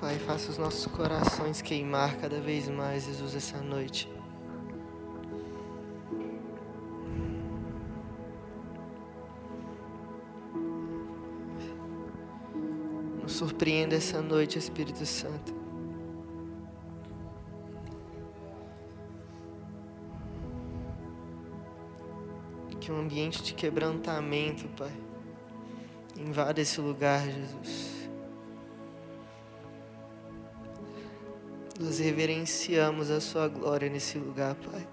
Pai, 0.00 0.16
faça 0.16 0.52
os 0.52 0.58
nossos 0.58 0.86
corações 0.86 1.60
queimar 1.60 2.18
cada 2.18 2.40
vez 2.40 2.68
mais, 2.68 3.04
Jesus, 3.04 3.34
essa 3.34 3.58
noite. 3.58 4.08
Nos 13.20 13.32
surpreenda 13.32 13.96
essa 13.96 14.22
noite, 14.22 14.56
Espírito 14.56 15.04
Santo. 15.04 15.52
Que 22.80 22.92
um 22.92 23.00
ambiente 23.00 23.42
de 23.42 23.52
quebrantamento, 23.52 24.68
Pai, 24.76 24.92
invada 26.16 26.60
esse 26.60 26.80
lugar, 26.80 27.26
Jesus. 27.28 27.87
Nós 31.88 32.00
reverenciamos 32.00 33.10
a 33.10 33.18
Sua 33.18 33.48
glória 33.48 33.88
nesse 33.88 34.18
lugar, 34.18 34.54
Pai. 34.56 34.86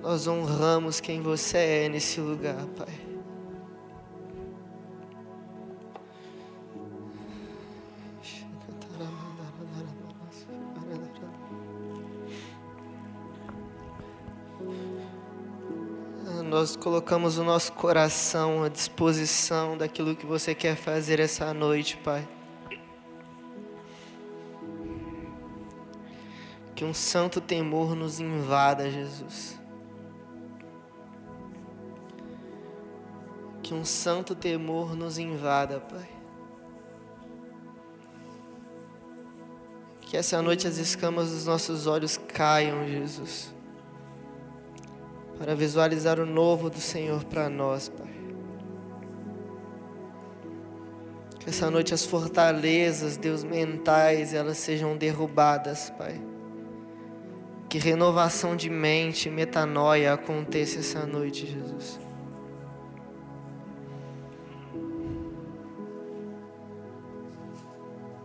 Nós 0.00 0.26
honramos 0.26 0.98
quem 0.98 1.20
você 1.20 1.58
é 1.58 1.88
nesse 1.90 2.22
lugar, 2.22 2.64
Pai. 2.74 3.09
Nós 16.70 16.76
colocamos 16.76 17.36
o 17.36 17.42
nosso 17.42 17.72
coração 17.72 18.62
à 18.62 18.68
disposição 18.68 19.76
daquilo 19.76 20.14
que 20.14 20.24
você 20.24 20.54
quer 20.54 20.76
fazer 20.76 21.18
essa 21.18 21.52
noite, 21.52 21.96
Pai. 21.96 22.28
Que 26.72 26.84
um 26.84 26.94
santo 26.94 27.40
temor 27.40 27.96
nos 27.96 28.20
invada, 28.20 28.88
Jesus. 28.88 29.58
Que 33.60 33.74
um 33.74 33.84
santo 33.84 34.36
temor 34.36 34.94
nos 34.94 35.18
invada, 35.18 35.80
Pai. 35.80 36.08
Que 40.02 40.16
essa 40.16 40.40
noite 40.40 40.68
as 40.68 40.76
escamas 40.76 41.32
dos 41.32 41.46
nossos 41.46 41.88
olhos 41.88 42.16
caiam, 42.16 42.86
Jesus. 42.86 43.59
Para 45.40 45.54
visualizar 45.54 46.20
o 46.20 46.26
novo 46.26 46.68
do 46.68 46.78
Senhor 46.78 47.24
para 47.24 47.48
nós, 47.48 47.88
Pai. 47.88 48.10
Que 51.38 51.48
essa 51.48 51.70
noite 51.70 51.94
as 51.94 52.04
fortalezas, 52.04 53.16
Deus, 53.16 53.42
mentais, 53.42 54.34
elas 54.34 54.58
sejam 54.58 54.98
derrubadas, 54.98 55.88
Pai. 55.96 56.20
Que 57.70 57.78
renovação 57.78 58.54
de 58.54 58.68
mente, 58.68 59.30
metanoia 59.30 60.12
aconteça 60.12 60.80
essa 60.80 61.06
noite, 61.06 61.46
Jesus. 61.46 61.98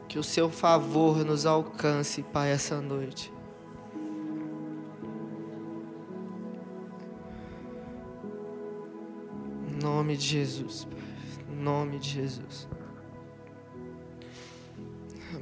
Que 0.09 0.19
o 0.19 0.23
seu 0.23 0.49
favor 0.49 1.23
nos 1.23 1.45
alcance, 1.45 2.21
Pai, 2.23 2.51
essa 2.51 2.81
noite. 2.81 3.34
Nome 10.05 10.17
de 10.17 10.27
Jesus, 10.27 10.85
Pai. 10.85 10.99
Em 11.49 11.63
nome 11.63 11.97
de 11.97 12.09
Jesus. 12.11 12.67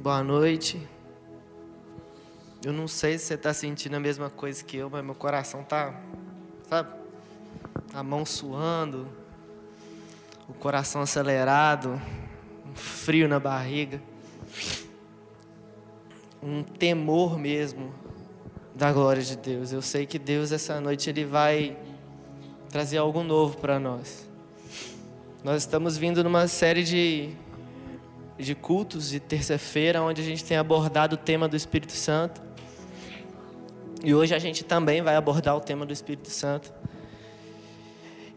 Boa 0.00 0.22
noite. 0.22 0.80
Eu 2.64 2.72
não 2.72 2.88
sei 2.88 3.18
se 3.18 3.26
você 3.26 3.34
está 3.34 3.52
sentindo 3.52 3.94
a 3.96 4.00
mesma 4.00 4.30
coisa 4.30 4.64
que 4.64 4.78
eu, 4.78 4.88
mas 4.88 5.04
meu 5.04 5.14
coração 5.14 5.62
tá, 5.62 6.00
sabe? 6.66 6.98
A 7.92 8.02
mão 8.02 8.24
suando, 8.24 9.06
o 10.48 10.54
coração 10.54 11.02
acelerado, 11.02 12.00
um 12.66 12.74
frio 12.74 13.28
na 13.28 13.38
barriga 13.38 14.00
um 16.42 16.62
temor 16.62 17.38
mesmo 17.38 17.94
da 18.74 18.90
glória 18.90 19.22
de 19.22 19.36
Deus. 19.36 19.72
Eu 19.72 19.82
sei 19.82 20.06
que 20.06 20.18
Deus 20.18 20.52
essa 20.52 20.80
noite 20.80 21.10
ele 21.10 21.26
vai 21.26 21.76
trazer 22.70 22.96
algo 22.96 23.22
novo 23.22 23.58
para 23.58 23.78
nós. 23.78 24.32
Nós 25.44 25.60
estamos 25.60 25.98
vindo 25.98 26.24
numa 26.24 26.48
série 26.48 26.82
de 26.82 27.28
de 28.38 28.54
cultos 28.54 29.10
de 29.10 29.20
terça-feira 29.20 30.02
onde 30.02 30.22
a 30.22 30.24
gente 30.24 30.42
tem 30.42 30.56
abordado 30.56 31.16
o 31.16 31.18
tema 31.18 31.46
do 31.46 31.54
Espírito 31.54 31.92
Santo. 31.92 32.42
E 34.02 34.14
hoje 34.14 34.34
a 34.34 34.38
gente 34.38 34.64
também 34.64 35.02
vai 35.02 35.16
abordar 35.16 35.54
o 35.54 35.60
tema 35.60 35.84
do 35.84 35.92
Espírito 35.92 36.30
Santo. 36.30 36.72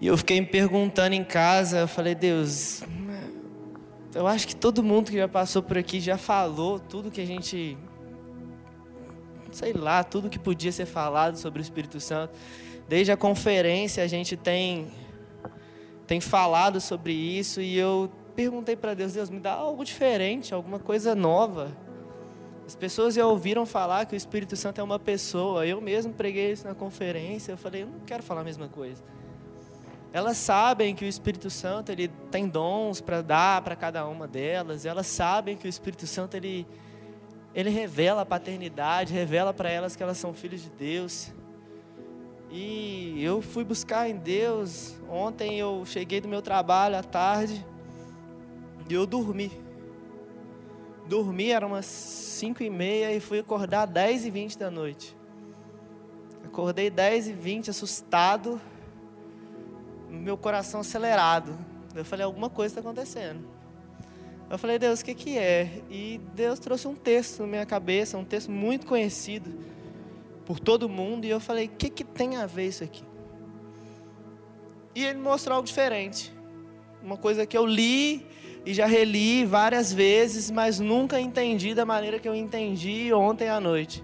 E 0.02 0.08
eu 0.08 0.18
fiquei 0.18 0.42
me 0.42 0.48
perguntando 0.48 1.14
em 1.14 1.24
casa, 1.24 1.80
eu 1.80 1.88
falei, 1.88 2.14
Deus, 2.14 2.84
eu 4.14 4.28
acho 4.28 4.46
que 4.46 4.56
todo 4.56 4.84
mundo 4.84 5.10
que 5.10 5.18
já 5.18 5.30
passou 5.30 5.64
por 5.64 5.78
aqui 5.78 6.02
já 6.02 6.18
falou 6.18 6.78
tudo 6.78 7.10
que 7.10 7.22
a 7.22 7.26
gente 7.26 7.78
sei 9.54 9.72
lá, 9.72 10.04
tudo 10.04 10.30
que 10.30 10.38
podia 10.38 10.74
ser 10.74 10.86
falado 10.86 11.38
sobre 11.38 11.62
o 11.62 11.64
Espírito 11.64 12.02
Santo. 12.02 12.38
Desde 12.86 13.14
a 13.14 13.18
conferência 13.18 14.04
a 14.04 14.08
gente 14.08 14.36
tem 14.36 14.88
tem 16.08 16.22
falado 16.22 16.80
sobre 16.80 17.14
isso 17.14 17.62
e 17.62 17.78
eu 17.78 18.10
perguntei 18.36 18.76
para 18.76 18.94
Deus, 18.94 19.14
Deus, 19.14 19.30
me 19.30 19.40
dá 19.40 19.54
algo 19.54 19.84
diferente, 19.84 20.54
alguma 20.54 20.80
coisa 20.80 21.14
nova. 21.14 21.76
As 22.66 22.76
pessoas 22.76 23.14
já 23.14 23.26
ouviram 23.26 23.66
falar 23.66 24.06
que 24.06 24.16
o 24.16 24.18
Espírito 24.18 24.56
Santo 24.56 24.80
é 24.80 24.84
uma 24.84 24.98
pessoa. 24.98 25.66
Eu 25.66 25.82
mesmo 25.82 26.14
preguei 26.14 26.52
isso 26.52 26.68
na 26.68 26.74
conferência, 26.74 27.52
eu 27.52 27.58
falei, 27.58 27.84
eu 27.84 27.88
não 27.88 28.00
quero 28.00 28.24
falar 28.24 28.42
a 28.42 28.44
mesma 28.44 28.68
coisa. 28.68 29.04
Elas 30.14 30.38
sabem 30.38 30.96
que 30.96 31.04
o 31.04 31.08
Espírito 31.08 31.50
Santo 31.50 31.92
ele 31.92 32.08
tem 32.32 32.48
dons 32.48 33.02
para 33.02 33.22
dar 33.22 33.62
para 33.62 33.76
cada 33.76 34.06
uma 34.08 34.28
delas. 34.28 34.86
Elas 34.86 35.08
sabem 35.08 35.58
que 35.58 35.68
o 35.68 35.70
Espírito 35.70 36.08
Santo 36.08 36.36
ele 36.36 36.66
ele 37.54 37.70
revela 37.72 38.22
a 38.22 38.26
paternidade, 38.26 39.14
revela 39.14 39.52
para 39.52 39.70
elas 39.70 39.96
que 39.96 40.04
elas 40.04 40.18
são 40.18 40.32
filhos 40.32 40.62
de 40.62 40.70
Deus. 40.70 41.32
E 42.50 43.22
eu 43.22 43.42
fui 43.42 43.64
buscar 43.64 44.10
em 44.10 44.16
Deus. 44.16 44.96
Ontem 45.10 45.60
eu 45.60 45.84
cheguei 45.86 46.22
do 46.22 46.28
meu 46.28 46.42
trabalho 46.42 46.98
à 46.98 47.04
tarde 47.04 47.66
e 48.90 48.94
eu 48.94 49.06
dormi. 49.06 49.52
Dormi, 51.08 51.52
era 51.52 51.66
umas 51.66 51.86
5 51.86 52.64
e 52.64 52.70
meia 52.70 53.14
e 53.14 53.20
fui 53.20 53.40
acordar 53.40 53.86
10 53.86 54.26
e 54.26 54.32
20 54.32 54.58
da 54.58 54.72
noite. 54.72 55.16
Acordei 56.46 56.90
10 56.90 57.28
e 57.28 57.34
20, 57.34 57.70
assustado, 57.70 58.60
meu 60.10 60.38
coração 60.38 60.80
acelerado. 60.80 61.58
Eu 61.94 62.06
falei, 62.06 62.26
alguma 62.26 62.50
coisa 62.50 62.72
está 62.72 62.82
acontecendo. 62.82 63.46
Eu 64.50 64.58
falei, 64.58 64.80
Deus, 64.80 65.02
o 65.02 65.06
que, 65.06 65.14
que 65.14 65.38
é? 65.38 65.82
E 65.90 66.22
Deus 66.34 66.60
trouxe 66.60 66.88
um 66.88 66.96
texto 66.96 67.42
na 67.42 67.48
minha 67.48 67.66
cabeça, 67.66 68.18
um 68.18 68.24
texto 68.24 68.50
muito 68.50 68.86
conhecido 68.86 69.77
por 70.48 70.62
todo 70.62 70.88
mundo, 70.88 71.26
e 71.26 71.30
eu 71.30 71.42
falei, 71.42 71.66
o 71.66 71.70
que, 71.70 71.90
que 71.90 72.06
tem 72.06 72.38
a 72.38 72.46
ver 72.46 72.68
isso 72.68 72.82
aqui? 72.82 73.04
E 74.96 75.04
ele 75.04 75.20
mostrou 75.20 75.58
algo 75.58 75.68
diferente. 75.68 76.34
Uma 77.04 77.18
coisa 77.18 77.46
que 77.46 77.58
eu 77.58 77.66
li 77.66 78.26
e 78.66 78.74
já 78.74 78.86
reli 78.86 79.44
várias 79.44 79.92
vezes, 79.92 80.50
mas 80.50 80.80
nunca 80.80 81.20
entendi 81.20 81.74
da 81.74 81.86
maneira 81.86 82.18
que 82.18 82.30
eu 82.30 82.34
entendi 82.34 83.12
ontem 83.14 83.50
à 83.50 83.60
noite. 83.60 84.02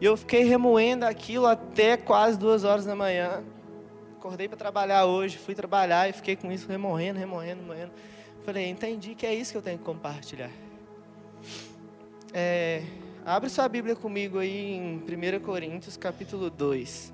E 0.00 0.06
eu 0.06 0.16
fiquei 0.16 0.42
remoendo 0.42 1.04
aquilo 1.04 1.44
até 1.44 1.98
quase 1.98 2.38
duas 2.38 2.64
horas 2.64 2.86
da 2.86 2.96
manhã. 2.96 3.44
Acordei 4.16 4.48
para 4.48 4.56
trabalhar 4.56 5.04
hoje, 5.04 5.36
fui 5.36 5.54
trabalhar 5.54 6.08
e 6.08 6.14
fiquei 6.14 6.34
com 6.34 6.50
isso 6.50 6.66
remoendo, 6.66 7.18
remoendo, 7.18 7.60
remoendo. 7.60 7.92
Falei, 8.40 8.70
entendi 8.70 9.14
que 9.14 9.26
é 9.26 9.34
isso 9.34 9.52
que 9.52 9.58
eu 9.58 9.62
tenho 9.62 9.76
que 9.76 9.84
compartilhar. 9.84 10.50
É, 12.32 12.82
abre 13.24 13.48
sua 13.48 13.68
Bíblia 13.68 13.94
comigo 13.94 14.38
aí 14.38 14.72
em 14.72 14.96
1 14.98 15.40
Coríntios, 15.40 15.96
capítulo 15.96 16.50
2. 16.50 17.12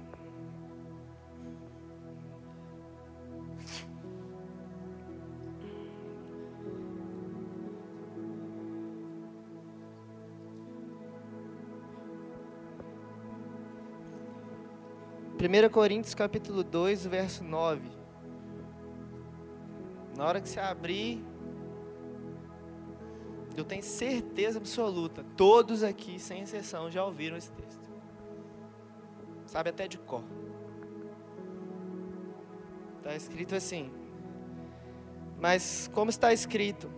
Primeira 15.37 15.69
Coríntios 15.69 16.15
capítulo 16.15 16.65
2, 16.65 17.05
verso 17.07 17.45
9. 17.45 17.83
Na 20.17 20.25
hora 20.25 20.41
que 20.41 20.49
você 20.49 20.59
abrir, 20.59 21.23
eu 23.57 23.65
tenho 23.65 23.83
certeza 23.83 24.59
absoluta, 24.59 25.25
todos 25.37 25.83
aqui, 25.83 26.19
sem 26.19 26.43
exceção, 26.43 26.91
já 26.91 27.05
ouviram 27.05 27.37
esse 27.37 27.51
texto. 27.53 27.91
Sabe 29.47 29.71
até 29.71 29.87
de 29.87 29.99
cor. 29.99 30.25
Está 32.99 33.15
escrito 33.15 33.55
assim. 33.55 33.91
Mas 35.41 35.91
como 35.93 36.11
está 36.11 36.33
escrito, 36.33 36.91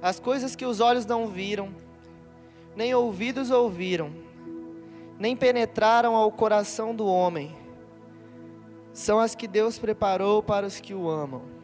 as 0.00 0.18
coisas 0.18 0.56
que 0.56 0.64
os 0.64 0.80
olhos 0.80 1.06
não 1.06 1.28
viram, 1.28 1.74
nem 2.74 2.94
ouvidos 2.94 3.50
ouviram, 3.50 4.10
nem 5.18 5.36
penetraram 5.36 6.14
ao 6.14 6.30
coração 6.32 6.94
do 6.94 7.06
homem, 7.06 7.56
são 8.92 9.18
as 9.18 9.34
que 9.34 9.46
Deus 9.46 9.78
preparou 9.78 10.42
para 10.42 10.66
os 10.66 10.80
que 10.80 10.94
o 10.94 11.08
amam. 11.08 11.55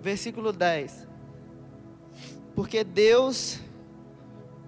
Versículo 0.00 0.52
10. 0.52 1.06
Porque 2.54 2.82
Deus 2.84 3.60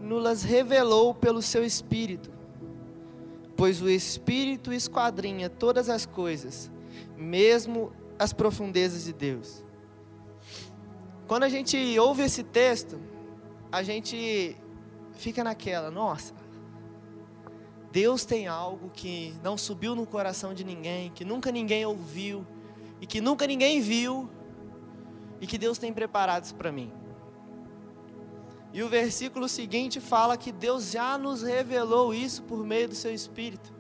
nos 0.01 0.43
revelou 0.43 1.15
pelo 1.15 1.43
seu 1.43 1.65
Espírito, 1.65 2.31
pois 3.57 3.83
o 3.83 3.89
Espírito 3.89 4.73
esquadrinha 4.73 5.51
todas 5.51 5.89
as 5.89 6.07
coisas, 6.07 6.71
mesmo 7.17 7.93
as 8.19 8.33
profundezas 8.33 9.05
de 9.05 9.13
Deus. 9.13 9.63
Quando 11.27 11.45
a 11.45 11.49
gente 11.49 11.77
ouve 11.99 12.23
esse 12.23 12.43
texto, 12.43 12.99
a 13.71 13.83
gente 13.83 14.57
fica 15.13 15.45
naquela, 15.45 15.91
nossa, 15.91 16.35
Deus 17.93 18.25
tem 18.25 18.47
algo 18.47 18.91
que 18.91 19.35
não 19.43 19.59
subiu 19.59 19.95
no 19.95 20.07
coração 20.07 20.55
de 20.55 20.65
ninguém, 20.65 21.11
que 21.11 21.25
nunca 21.25 21.51
ninguém 21.51 21.85
ouviu 21.85 22.47
e 23.01 23.07
que 23.07 23.21
nunca 23.21 23.47
ninguém 23.47 23.81
viu 23.81 24.29
e 25.41 25.47
que 25.47 25.59
Deus 25.59 25.79
tem 25.79 25.93
preparados 25.93 26.53
para 26.53 26.71
mim. 26.71 26.93
E 28.73 28.83
o 28.83 28.89
versículo 28.89 29.49
seguinte 29.49 29.99
fala 30.01 30.37
que 30.37 30.53
Deus 30.53 30.91
já 30.91 31.19
nos 31.19 31.43
revelou 31.43 32.15
isso 32.15 32.43
por 32.45 32.65
meio 32.65 32.89
do 32.89 32.95
seu 32.95 33.13
Espírito. 33.13 33.73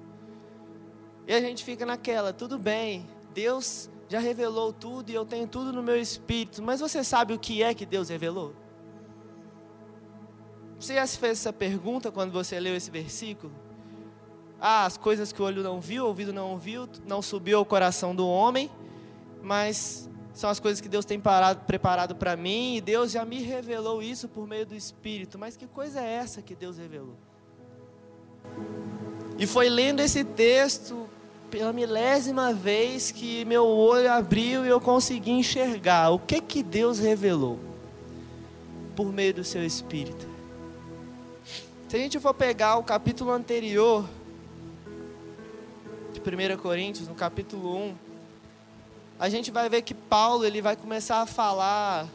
E 1.26 1.32
a 1.32 1.40
gente 1.40 1.62
fica 1.62 1.86
naquela, 1.86 2.32
tudo 2.32 2.58
bem, 2.58 3.06
Deus 3.32 3.88
já 4.08 4.18
revelou 4.18 4.72
tudo 4.72 5.10
e 5.10 5.14
eu 5.14 5.24
tenho 5.24 5.46
tudo 5.46 5.72
no 5.72 5.80
meu 5.82 5.96
espírito, 5.96 6.60
mas 6.60 6.80
você 6.80 7.04
sabe 7.04 7.32
o 7.32 7.38
que 7.38 7.62
é 7.62 7.72
que 7.72 7.86
Deus 7.86 8.08
revelou? 8.08 8.52
Você 10.80 10.94
já 10.94 11.06
se 11.06 11.16
fez 11.16 11.38
essa 11.38 11.52
pergunta 11.52 12.10
quando 12.10 12.32
você 12.32 12.58
leu 12.58 12.74
esse 12.74 12.90
versículo? 12.90 13.52
Ah, 14.60 14.84
as 14.84 14.96
coisas 14.96 15.32
que 15.32 15.40
o 15.40 15.44
olho 15.44 15.62
não 15.62 15.80
viu, 15.80 16.04
o 16.04 16.08
ouvido 16.08 16.32
não 16.32 16.50
ouviu, 16.50 16.88
não 17.06 17.22
subiu 17.22 17.58
ao 17.58 17.64
coração 17.64 18.12
do 18.12 18.26
homem, 18.26 18.68
mas 19.40 20.10
são 20.34 20.48
as 20.48 20.60
coisas 20.60 20.80
que 20.80 20.88
Deus 20.88 21.04
tem 21.04 21.18
parado, 21.18 21.60
preparado 21.66 22.14
para 22.14 22.36
mim, 22.36 22.76
e 22.76 22.80
Deus 22.80 23.10
já 23.10 23.24
me 23.24 23.40
revelou 23.40 24.02
isso 24.02 24.28
por 24.28 24.46
meio 24.46 24.64
do 24.64 24.74
Espírito. 24.74 25.38
Mas 25.38 25.56
que 25.56 25.66
coisa 25.66 26.00
é 26.00 26.12
essa 26.12 26.40
que 26.40 26.54
Deus 26.54 26.78
revelou? 26.78 27.16
E 29.38 29.46
foi 29.46 29.68
lendo 29.68 30.00
esse 30.00 30.22
texto 30.22 31.08
pela 31.50 31.72
milésima 31.72 32.52
vez 32.52 33.10
que 33.10 33.44
meu 33.44 33.66
olho 33.66 34.10
abriu 34.10 34.64
e 34.64 34.68
eu 34.68 34.80
consegui 34.80 35.32
enxergar 35.32 36.10
o 36.10 36.18
que 36.18 36.40
que 36.40 36.62
Deus 36.62 36.98
revelou 36.98 37.58
por 38.94 39.12
meio 39.12 39.34
do 39.34 39.44
seu 39.44 39.64
Espírito. 39.64 40.28
Se 41.88 41.96
a 41.96 41.98
gente 41.98 42.20
for 42.20 42.32
pegar 42.32 42.76
o 42.76 42.84
capítulo 42.84 43.32
anterior, 43.32 44.08
de 46.12 46.20
1 46.20 46.56
Coríntios, 46.58 47.08
no 47.08 47.14
capítulo 47.14 47.76
1, 47.76 47.94
a 49.20 49.28
gente 49.28 49.50
vai 49.50 49.68
ver 49.68 49.82
que 49.82 49.94
Paulo 49.94 50.44
ele 50.44 50.60
vai 50.60 50.74
começar 50.74 51.20
a 51.20 51.26
falar 51.26 52.08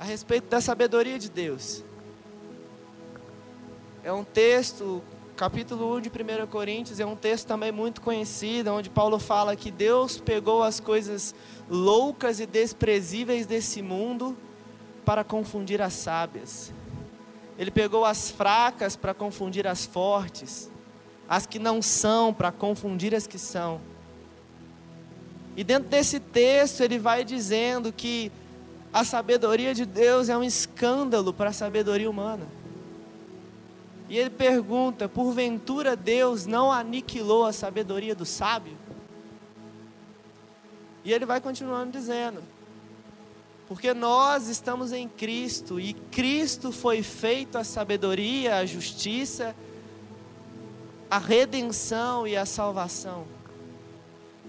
a 0.00 0.04
respeito 0.04 0.48
da 0.48 0.60
sabedoria 0.60 1.18
de 1.18 1.28
Deus. 1.28 1.84
É 4.02 4.12
um 4.12 4.24
texto, 4.24 5.02
capítulo 5.36 5.96
1 5.96 6.00
de 6.02 6.08
1 6.08 6.46
Coríntios, 6.46 7.00
é 7.00 7.04
um 7.04 7.16
texto 7.16 7.46
também 7.46 7.72
muito 7.72 8.00
conhecido, 8.00 8.72
onde 8.72 8.88
Paulo 8.88 9.18
fala 9.18 9.56
que 9.56 9.70
Deus 9.70 10.18
pegou 10.18 10.62
as 10.62 10.80
coisas 10.80 11.34
loucas 11.68 12.40
e 12.40 12.46
desprezíveis 12.46 13.44
desse 13.44 13.82
mundo 13.82 14.38
para 15.04 15.24
confundir 15.24 15.82
as 15.82 15.94
sábias. 15.94 16.72
Ele 17.58 17.72
pegou 17.72 18.04
as 18.04 18.30
fracas 18.30 18.94
para 18.94 19.12
confundir 19.12 19.66
as 19.66 19.84
fortes 19.84 20.70
as 21.28 21.44
que 21.44 21.58
não 21.58 21.82
são, 21.82 22.32
para 22.32 22.50
confundir 22.50 23.14
as 23.14 23.26
que 23.26 23.38
são. 23.38 23.80
E 25.58 25.64
dentro 25.64 25.88
desse 25.88 26.20
texto 26.20 26.82
ele 26.82 27.00
vai 27.00 27.24
dizendo 27.24 27.92
que 27.92 28.30
a 28.92 29.02
sabedoria 29.02 29.74
de 29.74 29.84
Deus 29.84 30.28
é 30.28 30.36
um 30.36 30.44
escândalo 30.44 31.32
para 31.34 31.50
a 31.50 31.52
sabedoria 31.52 32.08
humana. 32.08 32.46
E 34.08 34.16
ele 34.16 34.30
pergunta: 34.30 35.08
porventura 35.08 35.96
Deus 35.96 36.46
não 36.46 36.70
aniquilou 36.70 37.44
a 37.44 37.52
sabedoria 37.52 38.14
do 38.14 38.24
sábio? 38.24 38.78
E 41.04 41.12
ele 41.12 41.26
vai 41.26 41.40
continuando 41.40 41.90
dizendo: 41.90 42.40
porque 43.66 43.92
nós 43.92 44.46
estamos 44.46 44.92
em 44.92 45.08
Cristo 45.08 45.80
e 45.80 45.92
Cristo 45.92 46.70
foi 46.70 47.02
feito 47.02 47.58
a 47.58 47.64
sabedoria, 47.64 48.58
a 48.58 48.64
justiça 48.64 49.56
a 51.10 51.18
redenção 51.18 52.26
e 52.26 52.36
a 52.36 52.44
salvação. 52.44 53.24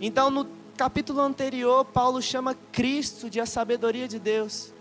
Então, 0.02 0.30
no 0.30 0.59
capítulo 0.80 1.20
anterior, 1.20 1.84
Paulo 1.84 2.22
chama 2.22 2.56
Cristo 2.72 3.30
de 3.30 3.42
a 3.42 3.46
sabedoria 3.46 4.08
de 4.08 4.18
Deus. 4.18 4.72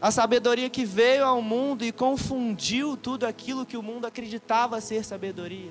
A 0.00 0.10
sabedoria 0.10 0.70
que 0.70 0.86
veio 0.86 1.22
ao 1.22 1.42
mundo 1.42 1.84
e 1.84 1.92
confundiu 1.92 2.96
tudo 2.96 3.26
aquilo 3.26 3.66
que 3.66 3.76
o 3.76 3.82
mundo 3.82 4.06
acreditava 4.06 4.80
ser 4.80 5.04
sabedoria. 5.04 5.70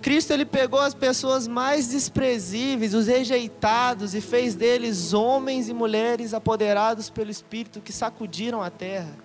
Cristo 0.00 0.32
ele 0.32 0.44
pegou 0.44 0.80
as 0.80 0.94
pessoas 0.94 1.46
mais 1.46 1.86
desprezíveis, 1.86 2.92
os 2.92 3.06
rejeitados 3.06 4.12
e 4.12 4.20
fez 4.20 4.56
deles 4.56 5.12
homens 5.12 5.68
e 5.68 5.72
mulheres 5.72 6.34
apoderados 6.34 7.08
pelo 7.08 7.30
Espírito 7.30 7.80
que 7.80 7.92
sacudiram 7.92 8.60
a 8.60 8.68
terra. 8.68 9.16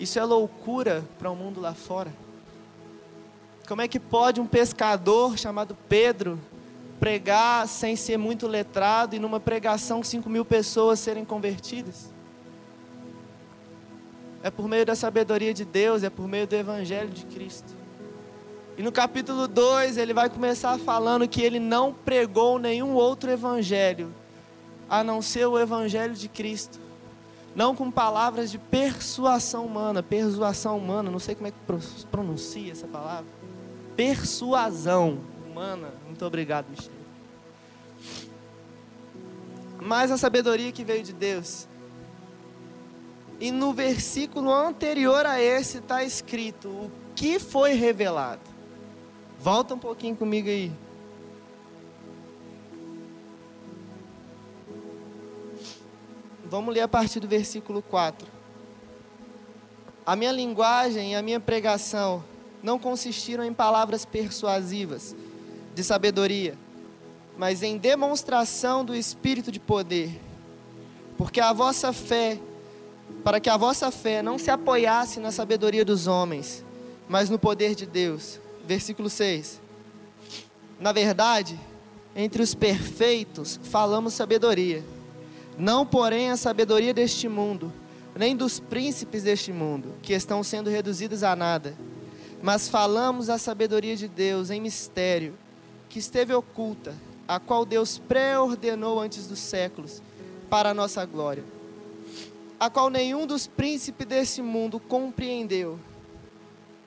Isso 0.00 0.18
é 0.18 0.24
loucura 0.24 1.04
para 1.18 1.30
o 1.30 1.36
mundo 1.36 1.60
lá 1.60 1.74
fora. 1.74 2.10
Como 3.68 3.82
é 3.82 3.86
que 3.86 4.00
pode 4.00 4.40
um 4.40 4.46
pescador 4.46 5.36
chamado 5.36 5.76
Pedro 5.90 6.40
pregar 6.98 7.68
sem 7.68 7.96
ser 7.96 8.16
muito 8.16 8.46
letrado 8.46 9.14
e 9.14 9.18
numa 9.18 9.38
pregação 9.38 10.02
5 10.02 10.30
mil 10.30 10.42
pessoas 10.42 10.98
serem 10.98 11.22
convertidas? 11.22 12.10
É 14.42 14.50
por 14.50 14.66
meio 14.66 14.86
da 14.86 14.94
sabedoria 14.94 15.52
de 15.52 15.66
Deus, 15.66 16.02
é 16.02 16.08
por 16.08 16.26
meio 16.26 16.46
do 16.46 16.56
Evangelho 16.56 17.10
de 17.10 17.26
Cristo. 17.26 17.76
E 18.78 18.82
no 18.82 18.90
capítulo 18.90 19.46
2 19.46 19.98
ele 19.98 20.14
vai 20.14 20.30
começar 20.30 20.78
falando 20.78 21.28
que 21.28 21.42
ele 21.42 21.60
não 21.60 21.92
pregou 21.92 22.58
nenhum 22.58 22.94
outro 22.94 23.30
evangelho 23.30 24.14
a 24.88 25.04
não 25.04 25.20
ser 25.20 25.44
o 25.44 25.58
Evangelho 25.58 26.14
de 26.14 26.28
Cristo 26.28 26.80
não 27.58 27.74
com 27.74 27.90
palavras 27.90 28.52
de 28.52 28.56
persuasão 28.58 29.66
humana, 29.66 30.00
persuasão 30.00 30.78
humana, 30.78 31.10
não 31.10 31.18
sei 31.18 31.34
como 31.34 31.48
é 31.48 31.50
que 31.50 32.06
pronuncia 32.08 32.70
essa 32.70 32.86
palavra. 32.86 33.37
Persuasão 33.98 35.18
humana. 35.44 35.92
Muito 36.06 36.24
obrigado, 36.24 36.68
Michel. 36.70 36.92
Mas 39.80 40.12
a 40.12 40.16
sabedoria 40.16 40.70
que 40.70 40.84
veio 40.84 41.02
de 41.02 41.12
Deus. 41.12 41.66
E 43.40 43.50
no 43.50 43.72
versículo 43.72 44.52
anterior 44.52 45.26
a 45.26 45.42
esse 45.42 45.78
está 45.78 46.04
escrito 46.04 46.68
o 46.68 46.92
que 47.16 47.40
foi 47.40 47.72
revelado. 47.72 48.40
Volta 49.36 49.74
um 49.74 49.78
pouquinho 49.80 50.14
comigo 50.14 50.48
aí. 50.48 50.70
Vamos 56.44 56.72
ler 56.72 56.82
a 56.82 56.88
partir 56.88 57.18
do 57.18 57.26
versículo 57.26 57.82
4. 57.82 58.28
A 60.06 60.14
minha 60.14 60.30
linguagem 60.30 61.14
e 61.14 61.16
a 61.16 61.20
minha 61.20 61.40
pregação 61.40 62.22
não 62.62 62.78
consistiram 62.78 63.44
em 63.44 63.52
palavras 63.52 64.04
persuasivas 64.04 65.14
de 65.74 65.82
sabedoria, 65.84 66.54
mas 67.36 67.62
em 67.62 67.78
demonstração 67.78 68.84
do 68.84 68.94
espírito 68.94 69.52
de 69.52 69.60
poder. 69.60 70.20
Porque 71.16 71.40
a 71.40 71.52
vossa 71.52 71.92
fé, 71.92 72.38
para 73.24 73.40
que 73.40 73.50
a 73.50 73.56
vossa 73.56 73.90
fé 73.90 74.22
não 74.22 74.38
se 74.38 74.50
apoiasse 74.50 75.20
na 75.20 75.30
sabedoria 75.30 75.84
dos 75.84 76.06
homens, 76.06 76.64
mas 77.08 77.30
no 77.30 77.38
poder 77.38 77.74
de 77.74 77.86
Deus. 77.86 78.40
Versículo 78.66 79.08
6. 79.08 79.60
Na 80.78 80.92
verdade, 80.92 81.58
entre 82.14 82.42
os 82.42 82.54
perfeitos 82.54 83.58
falamos 83.62 84.14
sabedoria 84.14 84.84
não, 85.58 85.84
porém, 85.84 86.30
a 86.30 86.36
sabedoria 86.36 86.94
deste 86.94 87.28
mundo, 87.28 87.72
nem 88.14 88.36
dos 88.36 88.60
príncipes 88.60 89.24
deste 89.24 89.52
mundo, 89.52 89.92
que 90.00 90.12
estão 90.12 90.44
sendo 90.44 90.70
reduzidos 90.70 91.24
a 91.24 91.34
nada, 91.34 91.74
mas 92.42 92.68
falamos 92.68 93.28
a 93.28 93.38
sabedoria 93.38 93.96
de 93.96 94.06
Deus 94.06 94.50
em 94.50 94.60
mistério, 94.60 95.34
que 95.88 95.98
esteve 95.98 96.32
oculta, 96.32 96.94
a 97.26 97.40
qual 97.40 97.64
Deus 97.64 97.98
pré-ordenou 97.98 99.00
antes 99.00 99.26
dos 99.26 99.38
séculos, 99.38 100.02
para 100.48 100.70
a 100.70 100.74
nossa 100.74 101.04
glória, 101.04 101.44
a 102.58 102.70
qual 102.70 102.88
nenhum 102.88 103.26
dos 103.26 103.46
príncipes 103.46 104.06
deste 104.06 104.40
mundo 104.40 104.80
compreendeu, 104.80 105.78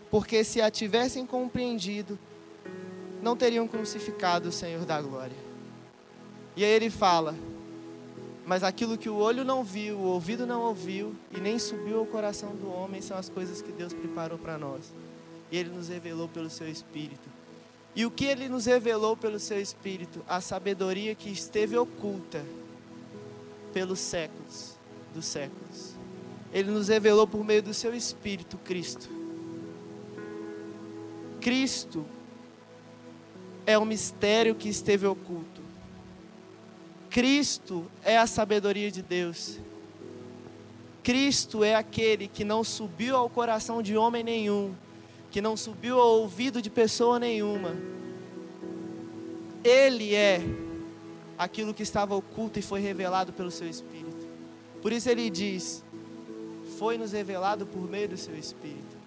porque 0.10 0.43
se 0.43 0.62
a 0.62 0.72
tivessem 0.72 1.25
compreendido, 1.25 2.17
não 3.22 3.36
teriam 3.36 3.67
crucificado 3.67 4.50
o 4.50 4.51
Senhor 4.51 4.84
da 4.84 5.00
glória. 5.00 5.36
E 6.55 6.65
aí 6.65 6.72
ele 6.72 6.89
fala: 6.89 7.36
Mas 8.46 8.63
aquilo 8.63 8.98
que 8.98 9.10
o 9.10 9.15
olho 9.15 9.46
não 9.46 9.63
viu, 9.63 9.98
o 9.98 10.05
ouvido 10.05 10.46
não 10.46 10.62
ouviu 10.62 11.15
e 11.31 11.39
nem 11.39 11.60
subiu 11.60 12.00
ao 12.00 12.05
coração 12.05 12.55
do 12.55 12.70
homem 12.70 13.01
são 13.01 13.17
as 13.17 13.29
coisas 13.29 13.62
que 13.62 13.72
Deus 13.72 13.93
preparou 13.93 14.38
para 14.38 14.58
nós. 14.58 14.91
E 15.51 15.58
ele 15.58 15.70
nos 15.70 15.89
revelou 15.89 16.27
pelo 16.27 16.50
seu 16.50 16.67
Espírito. 16.67 17.29
E 17.96 18.05
o 18.05 18.12
que 18.12 18.25
ele 18.25 18.48
nos 18.48 18.65
revelou 18.65 19.17
pelo 19.17 19.38
seu 19.38 19.60
Espírito? 19.60 20.24
A 20.27 20.39
sabedoria 20.39 21.13
que 21.13 21.29
esteve 21.29 21.77
oculta 21.77 22.43
pelos 23.74 24.00
séculos 24.00 24.77
dos 25.13 25.25
séculos. 25.25 25.96
Ele 26.53 26.72
nos 26.72 26.88
revelou 26.88 27.27
por 27.27 27.43
meio 27.43 27.62
do 27.62 27.74
seu 27.74 27.93
Espírito, 27.93 28.58
Cristo. 28.58 29.10
Cristo 31.39 32.05
é 33.65 33.77
o 33.77 33.86
mistério 33.86 34.55
que 34.55 34.70
esteve 34.70 35.05
oculto. 35.05 35.62
Cristo 37.10 37.86
é 38.03 38.17
a 38.17 38.27
sabedoria 38.27 38.91
de 38.91 39.01
Deus. 39.01 39.60
Cristo 41.03 41.63
é 41.63 41.75
aquele 41.75 42.27
que 42.27 42.46
não 42.46 42.63
subiu 42.63 43.15
ao 43.15 43.29
coração 43.29 43.81
de 43.81 43.98
homem 43.98 44.24
nenhum, 44.24 44.74
que 45.32 45.42
não 45.42 45.56
subiu 45.56 46.00
ao 46.00 46.20
ouvido 46.20 46.62
de 46.62 46.70
pessoa 46.70 47.18
nenhuma. 47.18 47.76
Ele 49.64 50.14
é 50.14 50.42
aquilo 51.38 51.74
que 51.74 51.82
estava 51.82 52.14
oculto 52.16 52.60
e 52.60 52.62
foi 52.62 52.82
revelado 52.82 53.32
pelo 53.32 53.50
seu 53.50 53.68
Espírito. 53.68 54.28
Por 54.82 54.92
isso 54.92 55.10
ele 55.10 55.30
diz: 55.30 55.84
Foi 56.78 56.98
nos 56.98 57.14
revelado 57.14 57.66
por 57.66 57.90
meio 57.90 58.10
do 58.10 58.18
seu 58.18 58.38
Espírito. 58.38 59.00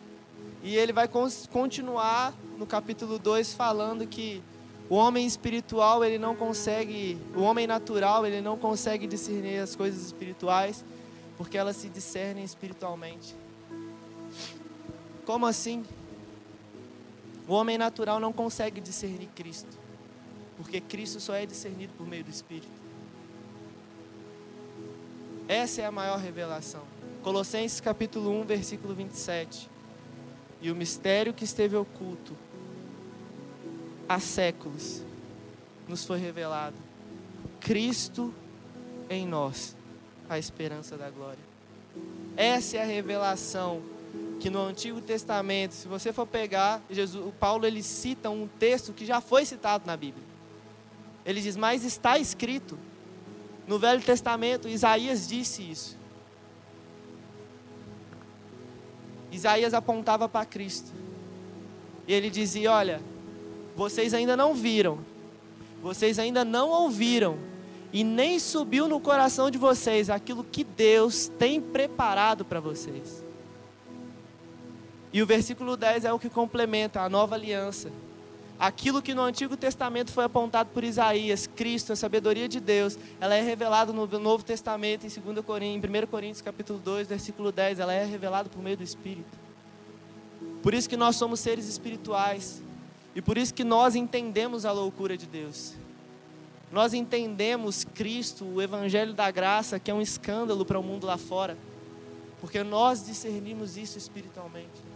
E 0.62 0.76
ele 0.76 0.94
vai 0.94 1.06
continuar 1.52 2.32
no 2.56 2.66
capítulo 2.66 3.18
2 3.18 3.52
falando 3.52 4.06
que 4.06 4.42
o 4.88 4.94
homem 4.94 5.26
espiritual, 5.26 6.02
ele 6.04 6.18
não 6.18 6.34
consegue, 6.34 7.18
o 7.34 7.42
homem 7.42 7.66
natural, 7.66 8.24
ele 8.24 8.40
não 8.40 8.56
consegue 8.56 9.06
discernir 9.06 9.58
as 9.58 9.76
coisas 9.76 10.02
espirituais, 10.06 10.84
porque 11.36 11.58
elas 11.58 11.76
se 11.76 11.88
discernem 11.88 12.44
espiritualmente. 12.44 13.34
Como 15.26 15.46
assim? 15.46 15.84
O 17.46 17.52
homem 17.52 17.76
natural 17.76 18.18
não 18.18 18.32
consegue 18.32 18.80
discernir 18.80 19.28
Cristo, 19.34 19.78
porque 20.56 20.80
Cristo 20.80 21.20
só 21.20 21.34
é 21.34 21.44
discernido 21.44 21.92
por 21.96 22.06
meio 22.06 22.24
do 22.24 22.30
Espírito. 22.30 22.82
Essa 25.46 25.82
é 25.82 25.84
a 25.84 25.92
maior 25.92 26.18
revelação. 26.18 26.82
Colossenses 27.22 27.80
capítulo 27.80 28.30
1, 28.40 28.44
versículo 28.44 28.94
27. 28.94 29.68
E 30.62 30.70
o 30.70 30.74
mistério 30.74 31.34
que 31.34 31.44
esteve 31.44 31.76
oculto 31.76 32.34
há 34.08 34.18
séculos 34.18 35.02
nos 35.86 36.04
foi 36.04 36.18
revelado. 36.18 36.76
Cristo 37.60 38.32
em 39.10 39.26
nós, 39.26 39.76
a 40.28 40.38
esperança 40.38 40.96
da 40.96 41.10
glória. 41.10 41.44
Essa 42.36 42.78
é 42.78 42.82
a 42.82 42.86
revelação 42.86 43.82
que 44.40 44.50
no 44.50 44.60
Antigo 44.60 45.00
Testamento, 45.00 45.72
se 45.72 45.88
você 45.88 46.12
for 46.12 46.26
pegar, 46.26 46.82
Jesus, 46.90 47.32
Paulo 47.40 47.66
ele 47.66 47.82
cita 47.82 48.30
um 48.30 48.46
texto 48.46 48.92
que 48.92 49.06
já 49.06 49.20
foi 49.20 49.44
citado 49.44 49.86
na 49.86 49.96
Bíblia. 49.96 50.24
Ele 51.24 51.40
diz: 51.40 51.56
"Mas 51.56 51.84
está 51.84 52.18
escrito 52.18 52.78
no 53.66 53.78
Velho 53.78 54.02
Testamento, 54.02 54.68
Isaías 54.68 55.26
disse 55.26 55.62
isso. 55.62 55.96
Isaías 59.32 59.74
apontava 59.74 60.28
para 60.28 60.44
Cristo. 60.44 60.92
E 62.06 62.12
ele 62.12 62.30
dizia: 62.30 62.72
Olha, 62.72 63.00
vocês 63.74 64.14
ainda 64.14 64.36
não 64.36 64.54
viram, 64.54 64.98
vocês 65.82 66.18
ainda 66.18 66.44
não 66.44 66.68
ouviram, 66.68 67.38
e 67.92 68.04
nem 68.04 68.38
subiu 68.38 68.86
no 68.86 69.00
coração 69.00 69.50
de 69.50 69.58
vocês 69.58 70.10
aquilo 70.10 70.44
que 70.44 70.62
Deus 70.62 71.28
tem 71.38 71.60
preparado 71.60 72.44
para 72.44 72.60
vocês. 72.60 73.23
E 75.14 75.22
o 75.22 75.26
versículo 75.26 75.76
10 75.76 76.06
é 76.06 76.12
o 76.12 76.18
que 76.18 76.28
complementa 76.28 77.00
a 77.00 77.08
nova 77.08 77.36
aliança. 77.36 77.88
Aquilo 78.58 79.00
que 79.00 79.14
no 79.14 79.22
Antigo 79.22 79.56
Testamento 79.56 80.10
foi 80.10 80.24
apontado 80.24 80.70
por 80.70 80.82
Isaías, 80.82 81.46
Cristo, 81.46 81.92
a 81.92 81.96
sabedoria 81.96 82.48
de 82.48 82.58
Deus, 82.58 82.98
ela 83.20 83.36
é 83.36 83.40
revelada 83.40 83.92
no 83.92 84.08
Novo 84.18 84.44
Testamento, 84.44 85.06
em 85.06 85.08
2 85.08 85.46
Coríntios, 85.46 85.94
em 85.94 86.04
1 86.04 86.06
Coríntios 86.08 86.42
capítulo 86.42 86.80
2, 86.80 87.06
versículo 87.06 87.52
10, 87.52 87.78
ela 87.78 87.92
é 87.92 88.04
revelada 88.04 88.48
por 88.48 88.60
meio 88.60 88.76
do 88.76 88.82
Espírito. 88.82 89.38
Por 90.60 90.74
isso 90.74 90.88
que 90.88 90.96
nós 90.96 91.14
somos 91.14 91.38
seres 91.38 91.68
espirituais. 91.68 92.60
E 93.14 93.22
por 93.22 93.38
isso 93.38 93.54
que 93.54 93.62
nós 93.62 93.94
entendemos 93.94 94.64
a 94.64 94.72
loucura 94.72 95.16
de 95.16 95.26
Deus. 95.26 95.74
Nós 96.72 96.92
entendemos 96.92 97.84
Cristo, 97.84 98.44
o 98.44 98.60
Evangelho 98.60 99.14
da 99.14 99.30
Graça, 99.30 99.78
que 99.78 99.92
é 99.92 99.94
um 99.94 100.02
escândalo 100.02 100.64
para 100.64 100.78
o 100.78 100.82
mundo 100.82 101.06
lá 101.06 101.16
fora. 101.16 101.56
Porque 102.40 102.64
nós 102.64 103.06
discernimos 103.06 103.76
isso 103.76 103.96
espiritualmente. 103.96 104.93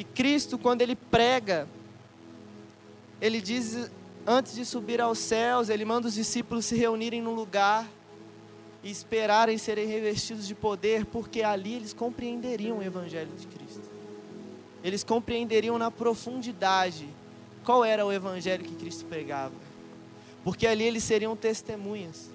E 0.00 0.04
Cristo, 0.04 0.56
quando 0.56 0.80
ele 0.80 0.96
prega, 0.96 1.68
ele 3.20 3.38
diz, 3.38 3.90
antes 4.26 4.54
de 4.54 4.64
subir 4.64 4.98
aos 4.98 5.18
céus, 5.18 5.68
ele 5.68 5.84
manda 5.84 6.08
os 6.08 6.14
discípulos 6.14 6.64
se 6.64 6.74
reunirem 6.74 7.20
num 7.20 7.34
lugar 7.34 7.86
e 8.82 8.90
esperarem 8.90 9.58
serem 9.58 9.86
revestidos 9.86 10.46
de 10.46 10.54
poder, 10.54 11.04
porque 11.04 11.42
ali 11.42 11.74
eles 11.74 11.92
compreenderiam 11.92 12.78
o 12.78 12.82
Evangelho 12.82 13.30
de 13.38 13.46
Cristo. 13.46 13.90
Eles 14.82 15.04
compreenderiam 15.04 15.76
na 15.76 15.90
profundidade 15.90 17.06
qual 17.62 17.84
era 17.84 18.06
o 18.06 18.10
Evangelho 18.10 18.64
que 18.64 18.76
Cristo 18.76 19.04
pregava. 19.04 19.52
Porque 20.42 20.66
ali 20.66 20.84
eles 20.84 21.04
seriam 21.04 21.36
testemunhas. 21.36 22.30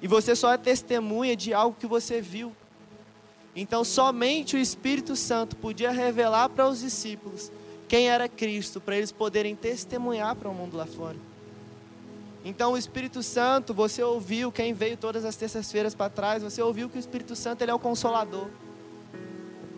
E 0.00 0.06
você 0.06 0.36
só 0.36 0.52
é 0.52 0.56
testemunha 0.56 1.34
de 1.34 1.52
algo 1.52 1.76
que 1.76 1.88
você 1.88 2.20
viu. 2.20 2.54
Então, 3.54 3.84
somente 3.84 4.56
o 4.56 4.58
Espírito 4.58 5.14
Santo 5.14 5.56
podia 5.56 5.90
revelar 5.90 6.48
para 6.48 6.66
os 6.66 6.80
discípulos 6.80 7.52
quem 7.86 8.08
era 8.08 8.28
Cristo, 8.28 8.80
para 8.80 8.96
eles 8.96 9.12
poderem 9.12 9.54
testemunhar 9.54 10.34
para 10.34 10.48
o 10.48 10.54
mundo 10.54 10.76
lá 10.76 10.86
fora. 10.86 11.16
Então, 12.44 12.72
o 12.72 12.78
Espírito 12.78 13.22
Santo, 13.22 13.74
você 13.74 14.02
ouviu, 14.02 14.50
quem 14.50 14.72
veio 14.72 14.96
todas 14.96 15.24
as 15.24 15.36
terças-feiras 15.36 15.94
para 15.94 16.10
trás, 16.10 16.42
você 16.42 16.62
ouviu 16.62 16.88
que 16.88 16.96
o 16.96 16.98
Espírito 16.98 17.36
Santo 17.36 17.62
ele 17.62 17.70
é 17.70 17.74
o 17.74 17.78
consolador. 17.78 18.48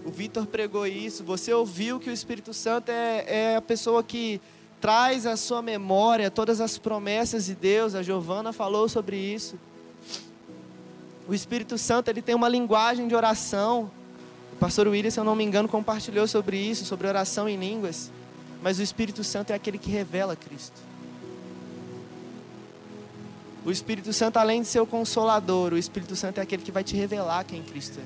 O 0.05 0.11
Vitor 0.11 0.47
pregou 0.47 0.87
isso. 0.87 1.25
Você 1.25 1.53
ouviu 1.53 1.99
que 1.99 2.09
o 2.09 2.13
Espírito 2.13 2.55
Santo 2.55 2.91
é, 2.91 3.25
é 3.27 3.57
a 3.57 3.63
pessoa 3.63 4.03
que 4.03 4.41
traz 4.81 5.27
à 5.27 5.37
sua 5.37 5.61
memória 5.61 6.31
todas 6.31 6.61
as 6.61 6.79
promessas 6.79 7.47
de 7.47 7.55
Deus. 7.55 7.95
A 7.95 8.03
Giovana 8.03 8.53
falou 8.53 8.89
sobre 8.89 9.17
isso. 9.17 9.59
O 11.27 11.35
Espírito 11.35 11.79
Santo 11.79 12.09
ele 12.09 12.21
tem 12.21 12.35
uma 12.35 12.49
linguagem 12.49 13.09
de 13.09 13.15
oração. 13.15 13.91
O 14.53 14.57
pastor 14.57 14.87
William, 14.89 15.11
se 15.11 15.19
eu 15.19 15.25
não 15.25 15.35
me 15.35 15.43
engano, 15.45 15.69
compartilhou 15.69 16.27
sobre 16.27 16.57
isso, 16.59 16.85
sobre 16.85 17.07
oração 17.07 17.49
em 17.49 17.57
línguas. 17.57 18.11
Mas 18.63 18.79
o 18.79 18.83
Espírito 18.83 19.25
Santo 19.25 19.51
é 19.51 19.55
aquele 19.55 19.79
que 19.79 19.91
revela 19.91 20.37
Cristo. 20.37 20.81
O 23.65 23.71
Espírito 23.71 24.13
Santo, 24.13 24.37
além 24.37 24.61
de 24.61 24.69
ser 24.69 24.81
o 24.81 24.87
consolador, 24.87 25.73
o 25.73 25.79
Espírito 25.79 26.15
Santo 26.15 26.39
é 26.39 26.43
aquele 26.43 26.63
que 26.63 26.71
vai 26.71 26.85
te 26.85 26.95
revelar 26.95 27.45
quem 27.45 27.63
Cristo 27.63 27.99
é. 27.99 28.05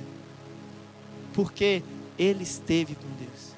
Porque 1.34 1.82
ele 2.16 2.44
esteve 2.44 2.94
com 2.94 3.08
Deus. 3.18 3.48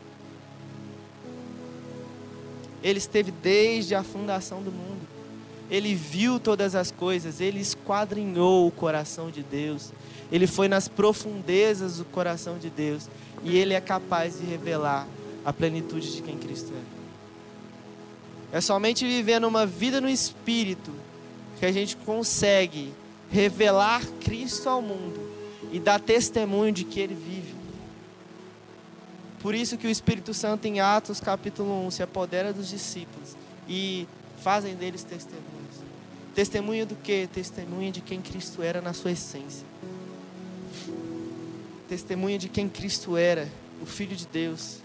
Ele 2.82 2.98
esteve 2.98 3.30
desde 3.30 3.94
a 3.94 4.02
fundação 4.02 4.62
do 4.62 4.72
mundo 4.72 5.06
ele 5.70 5.94
viu 5.94 6.40
todas 6.40 6.74
as 6.74 6.90
coisas, 6.90 7.40
ele 7.40 7.60
esquadrinhou 7.60 8.66
o 8.66 8.70
coração 8.70 9.30
de 9.30 9.42
Deus, 9.42 9.92
ele 10.32 10.46
foi 10.46 10.68
nas 10.68 10.88
profundezas 10.88 11.98
do 11.98 12.04
coração 12.04 12.58
de 12.58 12.68
Deus 12.68 13.08
e 13.44 13.56
ele 13.56 13.74
é 13.74 13.80
capaz 13.80 14.38
de 14.38 14.44
revelar 14.44 15.06
a 15.44 15.52
plenitude 15.52 16.12
de 16.14 16.22
quem 16.22 16.36
Cristo 16.36 16.72
é. 18.52 18.58
É 18.58 18.60
somente 18.60 19.06
vivendo 19.06 19.46
uma 19.46 19.64
vida 19.64 20.00
no 20.00 20.08
Espírito 20.08 20.90
que 21.58 21.66
a 21.66 21.72
gente 21.72 21.96
consegue 21.96 22.92
revelar 23.30 24.04
Cristo 24.20 24.68
ao 24.68 24.82
mundo 24.82 25.20
e 25.72 25.78
dar 25.78 26.00
testemunho 26.00 26.72
de 26.72 26.84
que 26.84 26.98
Ele 26.98 27.14
vive. 27.14 27.54
Por 29.40 29.54
isso 29.54 29.78
que 29.78 29.86
o 29.86 29.90
Espírito 29.90 30.34
Santo 30.34 30.66
em 30.66 30.80
Atos 30.80 31.20
capítulo 31.20 31.86
1 31.86 31.90
se 31.92 32.02
apodera 32.02 32.52
dos 32.52 32.68
discípulos 32.68 33.36
e 33.68 34.06
fazem 34.42 34.74
deles 34.74 35.04
testemunho. 35.04 35.59
Testemunha 36.40 36.86
do 36.86 36.96
que? 36.96 37.26
Testemunha 37.26 37.92
de 37.92 38.00
quem 38.00 38.18
Cristo 38.18 38.62
era 38.62 38.80
na 38.80 38.94
sua 38.94 39.10
essência. 39.10 39.66
Testemunha 41.86 42.38
de 42.38 42.48
quem 42.48 42.66
Cristo 42.66 43.14
era, 43.14 43.46
o 43.82 43.84
Filho 43.84 44.16
de 44.16 44.26
Deus. 44.26 44.78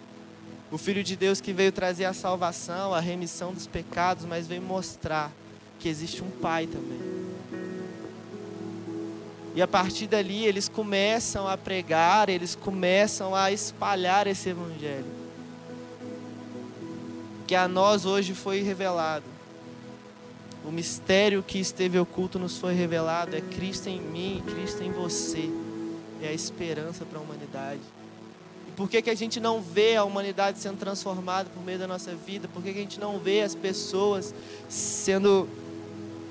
O 0.69 0.77
Filho 0.77 1.01
de 1.01 1.15
Deus 1.15 1.39
que 1.39 1.53
veio 1.53 1.71
trazer 1.71 2.03
a 2.03 2.13
salvação, 2.13 2.93
a 2.93 3.00
remissão 3.00 3.53
dos 3.53 3.67
pecados, 3.67 4.25
mas 4.25 4.47
veio 4.47 4.62
mostrar 4.62 5.31
que 5.79 5.88
existe 5.88 6.21
um 6.21 6.29
Pai 6.29 6.67
também. 6.67 7.00
E 9.55 9.62
a 9.62 9.67
partir 9.67 10.07
dali 10.07 10.43
eles 10.43 10.67
começam 10.67 11.47
a 11.47 11.57
pregar, 11.57 12.27
eles 12.27 12.53
começam 12.53 13.33
a 13.33 13.50
espalhar 13.50 14.27
esse 14.27 14.50
Evangelho. 14.50 15.05
que 17.47 17.55
a 17.55 17.65
nós 17.65 18.05
hoje 18.05 18.33
foi 18.33 18.62
revelado. 18.62 19.35
O 20.67 20.72
mistério 20.72 21.43
que 21.43 21.60
esteve 21.60 22.00
oculto 22.00 22.39
nos 22.39 22.57
foi 22.57 22.74
revelado. 22.74 23.36
É 23.36 23.41
Cristo 23.41 23.88
em 23.88 24.01
mim, 24.01 24.43
Cristo 24.48 24.81
em 24.81 24.91
você. 24.91 25.50
É 26.22 26.29
a 26.29 26.34
esperança 26.34 27.05
para 27.05 27.19
a 27.19 27.22
humanidade. 27.22 27.81
E 28.67 28.72
por 28.72 28.89
que, 28.89 29.01
que 29.01 29.10
a 29.10 29.15
gente 29.15 29.39
não 29.39 29.62
vê 29.62 29.95
a 29.95 30.03
humanidade 30.03 30.57
sendo 30.60 30.77
transformada 30.77 31.50
por 31.53 31.63
meio 31.63 31.77
da 31.77 31.88
nossa 31.88 32.15
vida? 32.15 32.48
Por 32.48 32.63
que, 32.63 32.74
que 32.74 32.79
a 32.79 32.81
gente 32.81 33.00
não 33.00 33.19
vê 33.19 33.41
as 33.41 33.53
pessoas 33.53 34.34
sendo 34.67 35.48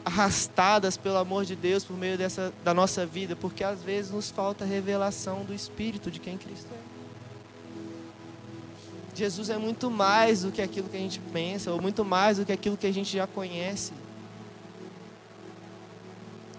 arrastadas 0.05 0.97
pelo 0.97 1.17
amor 1.17 1.45
de 1.45 1.55
Deus 1.55 1.85
por 1.85 1.97
meio 1.97 2.19
dessa, 2.19 2.53
da 2.65 2.75
nossa 2.75 3.07
vida? 3.07 3.37
Porque 3.37 3.63
às 3.63 3.83
vezes 3.83 4.11
nos 4.11 4.31
falta 4.31 4.65
revelação 4.65 5.45
do 5.45 5.55
Espírito 5.55 6.11
de 6.11 6.19
quem 6.19 6.37
Cristo 6.37 6.69
é. 6.73 6.95
Jesus 9.17 9.49
é 9.49 9.57
muito 9.57 9.91
mais 9.91 10.43
do 10.43 10.51
que 10.51 10.61
aquilo 10.61 10.89
que 10.89 10.97
a 10.97 11.01
gente 11.01 11.21
pensa, 11.33 11.71
ou 11.71 11.81
muito 11.81 12.05
mais 12.05 12.39
do 12.39 12.45
que 12.45 12.53
aquilo 12.53 12.77
que 12.77 12.87
a 12.87 12.93
gente 12.93 13.17
já 13.17 13.29
conhece. 13.29 13.93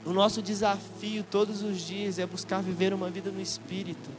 O 0.06 0.14
nosso 0.14 0.42
desafio 0.42 1.26
todos 1.30 1.64
os 1.64 1.82
dias 1.82 2.20
é 2.20 2.26
buscar 2.26 2.62
viver 2.62 2.94
uma 2.94 3.10
vida 3.10 3.32
no 3.32 3.42
Espírito. 3.42 4.10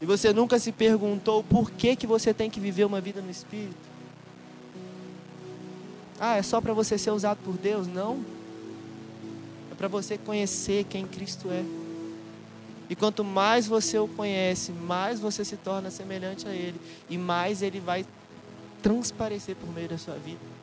E 0.00 0.04
você 0.04 0.32
nunca 0.32 0.58
se 0.58 0.70
perguntou 0.70 1.42
por 1.42 1.70
que, 1.70 1.96
que 1.96 2.06
você 2.06 2.34
tem 2.34 2.50
que 2.50 2.60
viver 2.60 2.84
uma 2.84 3.00
vida 3.00 3.22
no 3.22 3.30
Espírito? 3.30 3.74
Ah, 6.20 6.36
é 6.36 6.42
só 6.42 6.60
para 6.60 6.74
você 6.74 6.98
ser 6.98 7.10
usado 7.10 7.38
por 7.42 7.56
Deus? 7.56 7.86
Não. 7.86 8.22
É 9.72 9.74
para 9.74 9.88
você 9.88 10.18
conhecer 10.18 10.84
quem 10.84 11.06
Cristo 11.06 11.48
é. 11.50 11.64
E 12.90 12.94
quanto 12.94 13.24
mais 13.24 13.66
você 13.66 13.98
o 13.98 14.06
conhece, 14.06 14.70
mais 14.70 15.18
você 15.18 15.44
se 15.44 15.56
torna 15.56 15.90
semelhante 15.90 16.46
a 16.46 16.52
Ele. 16.52 16.78
E 17.08 17.16
mais 17.16 17.62
Ele 17.62 17.80
vai 17.80 18.04
transparecer 18.82 19.56
por 19.56 19.72
meio 19.72 19.88
da 19.88 19.96
sua 19.96 20.14
vida. 20.16 20.53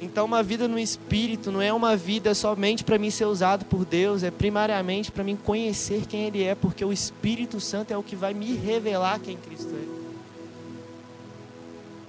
Então, 0.00 0.24
uma 0.24 0.42
vida 0.42 0.66
no 0.66 0.78
Espírito 0.78 1.52
não 1.52 1.62
é 1.62 1.72
uma 1.72 1.96
vida 1.96 2.34
somente 2.34 2.82
para 2.82 2.98
mim 2.98 3.10
ser 3.10 3.26
usado 3.26 3.64
por 3.64 3.84
Deus, 3.84 4.22
é 4.22 4.30
primariamente 4.30 5.12
para 5.12 5.22
mim 5.22 5.36
conhecer 5.36 6.06
quem 6.06 6.26
Ele 6.26 6.42
é, 6.42 6.54
porque 6.54 6.84
o 6.84 6.92
Espírito 6.92 7.60
Santo 7.60 7.92
é 7.92 7.96
o 7.96 8.02
que 8.02 8.16
vai 8.16 8.34
me 8.34 8.54
revelar 8.54 9.20
quem 9.20 9.36
Cristo 9.36 9.70
é. 9.70 10.02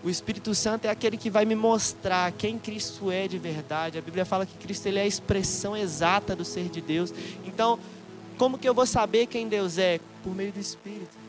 O 0.03 0.09
Espírito 0.09 0.53
Santo 0.53 0.83
é 0.83 0.89
aquele 0.89 1.15
que 1.15 1.29
vai 1.29 1.45
me 1.45 1.55
mostrar 1.55 2.29
quem 2.33 2.59
Cristo 2.59 3.09
é 3.09 3.25
de 3.25 3.37
verdade. 3.37 3.97
A 3.97 4.01
Bíblia 4.01 4.25
fala 4.25 4.45
que 4.45 4.57
Cristo 4.57 4.85
ele 4.87 4.99
é 4.99 5.03
a 5.03 5.07
expressão 5.07 5.77
exata 5.77 6.35
do 6.35 6.43
ser 6.43 6.67
de 6.67 6.81
Deus. 6.81 7.13
Então, 7.45 7.79
como 8.37 8.57
que 8.57 8.67
eu 8.67 8.73
vou 8.73 8.85
saber 8.85 9.27
quem 9.27 9.47
Deus 9.47 9.77
é? 9.77 10.01
Por 10.21 10.35
meio 10.35 10.51
do 10.51 10.59
Espírito. 10.59 11.23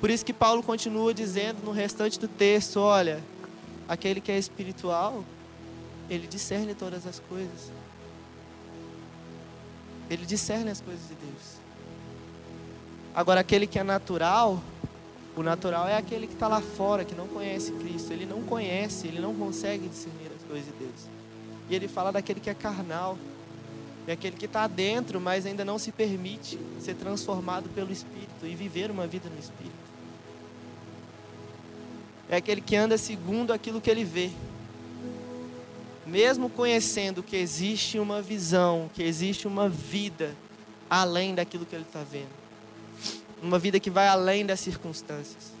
Por 0.00 0.10
isso 0.10 0.24
que 0.24 0.32
Paulo 0.32 0.60
continua 0.60 1.14
dizendo 1.14 1.58
no 1.64 1.70
restante 1.70 2.18
do 2.18 2.26
texto: 2.26 2.80
olha, 2.80 3.22
Aquele 3.88 4.20
que 4.20 4.30
é 4.30 4.38
espiritual, 4.38 5.24
ele 6.10 6.26
discerne 6.26 6.74
todas 6.74 7.06
as 7.06 7.18
coisas. 7.20 7.72
Ele 10.10 10.26
discerne 10.26 10.70
as 10.70 10.80
coisas 10.80 11.08
de 11.08 11.14
Deus. 11.14 11.58
Agora, 13.14 13.40
aquele 13.40 13.66
que 13.66 13.78
é 13.78 13.82
natural, 13.82 14.62
o 15.34 15.42
natural 15.42 15.88
é 15.88 15.96
aquele 15.96 16.26
que 16.26 16.34
está 16.34 16.48
lá 16.48 16.60
fora, 16.60 17.02
que 17.02 17.14
não 17.14 17.26
conhece 17.26 17.72
Cristo. 17.72 18.12
Ele 18.12 18.26
não 18.26 18.42
conhece, 18.42 19.06
ele 19.06 19.20
não 19.20 19.34
consegue 19.34 19.88
discernir 19.88 20.30
as 20.36 20.42
coisas 20.46 20.66
de 20.66 20.72
Deus. 20.78 21.08
E 21.70 21.74
ele 21.74 21.88
fala 21.88 22.12
daquele 22.12 22.40
que 22.40 22.50
é 22.50 22.54
carnal. 22.54 23.18
É 24.06 24.12
aquele 24.12 24.36
que 24.36 24.46
está 24.46 24.66
dentro, 24.66 25.18
mas 25.20 25.46
ainda 25.46 25.64
não 25.64 25.78
se 25.78 25.92
permite 25.92 26.58
ser 26.80 26.94
transformado 26.94 27.68
pelo 27.70 27.90
Espírito 27.90 28.44
e 28.44 28.54
viver 28.54 28.90
uma 28.90 29.06
vida 29.06 29.28
no 29.28 29.38
Espírito 29.38 29.77
é 32.28 32.36
aquele 32.36 32.60
que 32.60 32.76
anda 32.76 32.98
segundo 32.98 33.52
aquilo 33.52 33.80
que 33.80 33.90
ele 33.90 34.04
vê. 34.04 34.30
Mesmo 36.06 36.48
conhecendo 36.48 37.22
que 37.22 37.36
existe 37.36 37.98
uma 37.98 38.20
visão, 38.20 38.90
que 38.94 39.02
existe 39.02 39.46
uma 39.46 39.68
vida 39.68 40.34
além 40.88 41.34
daquilo 41.34 41.66
que 41.66 41.74
ele 41.74 41.84
está 41.84 42.02
vendo. 42.02 42.28
Uma 43.42 43.58
vida 43.58 43.78
que 43.78 43.90
vai 43.90 44.08
além 44.08 44.44
das 44.44 44.60
circunstâncias. 44.60 45.52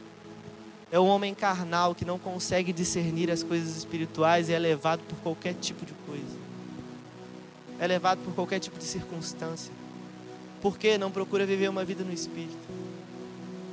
É 0.90 0.98
o 0.98 1.04
homem 1.04 1.34
carnal 1.34 1.94
que 1.94 2.04
não 2.04 2.18
consegue 2.18 2.72
discernir 2.72 3.30
as 3.30 3.42
coisas 3.42 3.76
espirituais 3.76 4.48
e 4.48 4.54
é 4.54 4.58
levado 4.58 5.00
por 5.00 5.18
qualquer 5.18 5.54
tipo 5.54 5.84
de 5.84 5.92
coisa. 6.06 6.36
É 7.78 7.86
levado 7.86 8.18
por 8.24 8.34
qualquer 8.34 8.58
tipo 8.58 8.78
de 8.78 8.84
circunstância. 8.84 9.72
Por 10.60 10.78
que 10.78 10.98
não 10.98 11.10
procura 11.10 11.46
viver 11.46 11.68
uma 11.68 11.84
vida 11.84 12.02
no 12.02 12.12
espírito? 12.12 12.77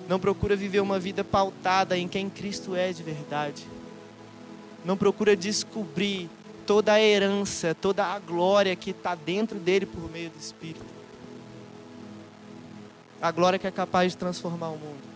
Não 0.07 0.19
procura 0.19 0.55
viver 0.55 0.81
uma 0.81 0.99
vida 0.99 1.23
pautada 1.23 1.97
em 1.97 2.07
quem 2.07 2.29
Cristo 2.29 2.75
é 2.75 2.93
de 2.93 3.01
verdade. 3.01 3.65
Não 4.83 4.95
procura 4.95 5.35
descobrir 5.35 6.29
toda 6.67 6.93
a 6.93 7.01
herança, 7.01 7.73
toda 7.73 8.05
a 8.05 8.19
glória 8.19 8.75
que 8.75 8.91
está 8.91 9.15
dentro 9.15 9.59
dele 9.59 9.85
por 9.85 10.09
meio 10.11 10.29
do 10.29 10.37
Espírito. 10.37 10.85
A 13.19 13.31
glória 13.31 13.57
que 13.57 13.65
é 13.65 13.71
capaz 13.71 14.11
de 14.11 14.17
transformar 14.17 14.69
o 14.69 14.77
mundo. 14.77 15.15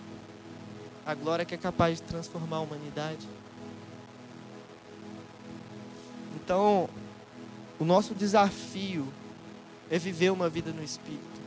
A 1.05 1.13
glória 1.13 1.45
que 1.45 1.53
é 1.53 1.57
capaz 1.57 1.97
de 1.97 2.03
transformar 2.03 2.57
a 2.57 2.61
humanidade. 2.61 3.27
Então, 6.35 6.89
o 7.79 7.85
nosso 7.85 8.15
desafio 8.15 9.07
é 9.91 9.99
viver 9.99 10.31
uma 10.31 10.49
vida 10.49 10.71
no 10.71 10.83
Espírito 10.83 11.38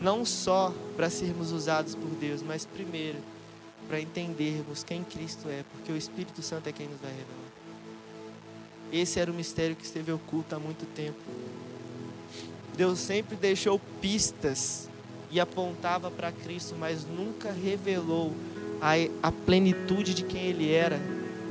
não 0.00 0.24
só 0.24 0.74
para 0.96 1.10
sermos 1.10 1.52
usados 1.52 1.94
por 1.94 2.08
Deus, 2.10 2.42
mas 2.42 2.64
primeiro 2.64 3.18
para 3.88 4.00
entendermos 4.00 4.84
quem 4.84 5.02
Cristo 5.02 5.48
é, 5.48 5.64
porque 5.72 5.90
o 5.90 5.96
Espírito 5.96 6.42
Santo 6.42 6.68
é 6.68 6.72
quem 6.72 6.86
nos 6.86 7.00
vai 7.00 7.10
revelar. 7.10 7.50
Esse 8.92 9.18
era 9.18 9.30
o 9.30 9.34
mistério 9.34 9.76
que 9.76 9.84
esteve 9.84 10.12
oculto 10.12 10.54
há 10.54 10.58
muito 10.58 10.86
tempo. 10.94 11.18
Deus 12.76 12.98
sempre 12.98 13.36
deixou 13.36 13.80
pistas 14.00 14.88
e 15.30 15.38
apontava 15.38 16.10
para 16.10 16.32
Cristo, 16.32 16.74
mas 16.78 17.04
nunca 17.04 17.52
revelou 17.52 18.32
a, 18.80 18.92
a 19.22 19.32
plenitude 19.32 20.14
de 20.14 20.24
quem 20.24 20.46
Ele 20.46 20.72
era, 20.72 21.00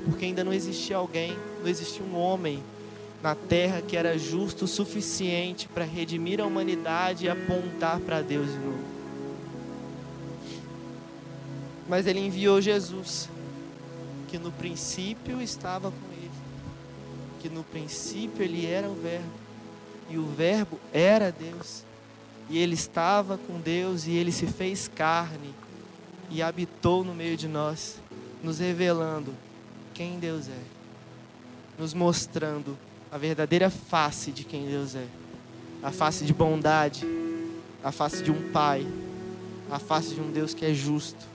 porque 0.05 0.25
ainda 0.25 0.43
não 0.43 0.53
existia 0.53 0.97
alguém, 0.97 1.38
não 1.62 1.67
existia 1.67 2.03
um 2.03 2.17
homem 2.17 2.63
na 3.21 3.36
terra 3.36 3.82
que 3.82 3.97
era 3.97 4.17
justo 4.17 4.65
o 4.65 4.67
suficiente 4.67 5.67
para 5.67 5.84
redimir 5.84 6.39
a 6.39 6.45
humanidade 6.45 7.25
e 7.25 7.29
apontar 7.29 7.99
para 7.99 8.21
Deus 8.21 8.47
de 8.47 8.58
novo. 8.58 8.84
Mas 11.88 12.05
ele 12.05 12.19
enviou 12.19 12.62
Jesus, 12.62 13.27
que 14.27 14.38
no 14.38 14.51
princípio 14.51 15.41
estava 15.41 15.91
com 15.91 16.13
ele, 16.13 16.32
que 17.41 17.49
no 17.49 17.63
princípio 17.63 18.43
ele 18.43 18.65
era 18.65 18.88
o 18.88 18.93
Verbo, 18.93 19.32
e 20.10 20.17
o 20.17 20.25
Verbo 20.25 20.79
era 20.93 21.32
Deus, 21.32 21.84
e 22.49 22.58
ele 22.58 22.75
estava 22.75 23.38
com 23.38 23.60
Deus, 23.60 24.05
e 24.05 24.12
ele 24.12 24.32
se 24.32 24.47
fez 24.47 24.88
carne 24.88 25.53
e 26.29 26.41
habitou 26.43 27.03
no 27.03 27.13
meio 27.13 27.36
de 27.36 27.47
nós, 27.47 27.99
nos 28.43 28.60
revelando 28.60 29.34
quem 29.93 30.19
Deus 30.19 30.47
é, 30.47 30.62
nos 31.77 31.93
mostrando 31.93 32.77
a 33.12 33.17
verdadeira 33.17 33.69
face 33.69 34.32
de 34.32 34.43
quem 34.43 34.67
Deus 34.67 34.95
é. 34.95 35.06
A 35.82 35.91
face 35.91 36.26
de 36.26 36.34
bondade, 36.34 37.06
a 37.84 37.91
face 37.91 38.22
de 38.22 38.32
um 38.32 38.52
Pai, 38.52 38.86
a 39.72 39.80
face 39.80 40.13
de 40.13 40.22
um 40.22 40.32
Deus 40.32 40.54
que 40.54 40.65
é 40.65 40.74
justo, 40.74 41.26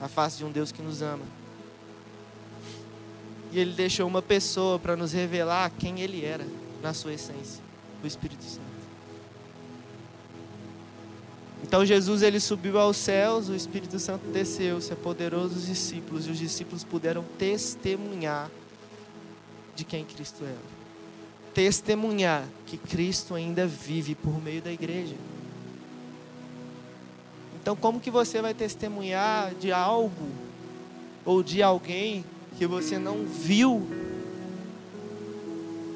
a 0.00 0.08
face 0.08 0.38
de 0.38 0.44
um 0.44 0.50
Deus 0.50 0.72
que 0.72 0.82
nos 0.82 1.02
ama. 1.02 1.24
E 3.52 3.58
Ele 3.58 3.72
deixou 3.72 4.06
uma 4.06 4.22
pessoa 4.22 4.78
para 4.78 4.96
nos 4.96 5.12
revelar 5.12 5.70
quem 5.78 6.00
Ele 6.00 6.24
era 6.24 6.46
na 6.82 6.94
sua 6.94 7.12
essência, 7.12 7.62
o 8.02 8.06
Espírito 8.06 8.44
Santo. 8.44 8.70
Então 11.62 11.84
Jesus 11.84 12.22
ele 12.22 12.40
subiu 12.40 12.78
aos 12.78 12.96
céus, 12.96 13.50
o 13.50 13.54
Espírito 13.54 13.98
Santo 13.98 14.26
desceu, 14.28 14.80
se 14.80 14.94
apoderou 14.94 15.46
dos 15.46 15.66
discípulos 15.66 16.26
e 16.26 16.30
os 16.30 16.38
discípulos 16.38 16.82
puderam 16.82 17.22
testemunhar 17.38 18.50
de 19.76 19.84
quem 19.84 20.04
Cristo 20.04 20.42
era 20.42 20.79
testemunhar 21.54 22.44
que 22.66 22.76
Cristo 22.76 23.34
ainda 23.34 23.66
vive 23.66 24.14
por 24.14 24.42
meio 24.42 24.62
da 24.62 24.72
igreja. 24.72 25.16
Então, 27.60 27.76
como 27.76 28.00
que 28.00 28.10
você 28.10 28.40
vai 28.40 28.54
testemunhar 28.54 29.54
de 29.54 29.70
algo 29.70 30.28
ou 31.24 31.42
de 31.42 31.62
alguém 31.62 32.24
que 32.56 32.66
você 32.66 32.98
não 32.98 33.26
viu 33.26 33.86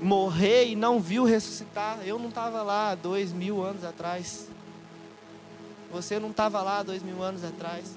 morrer 0.02 0.68
e 0.68 0.76
não 0.76 1.00
viu 1.00 1.24
ressuscitar? 1.24 2.00
Eu 2.04 2.18
não 2.18 2.28
estava 2.28 2.62
lá 2.62 2.94
dois 2.94 3.32
mil 3.32 3.62
anos 3.62 3.82
atrás. 3.82 4.46
Você 5.90 6.18
não 6.18 6.30
estava 6.30 6.60
lá 6.60 6.82
dois 6.82 7.02
mil 7.02 7.22
anos 7.22 7.42
atrás. 7.42 7.96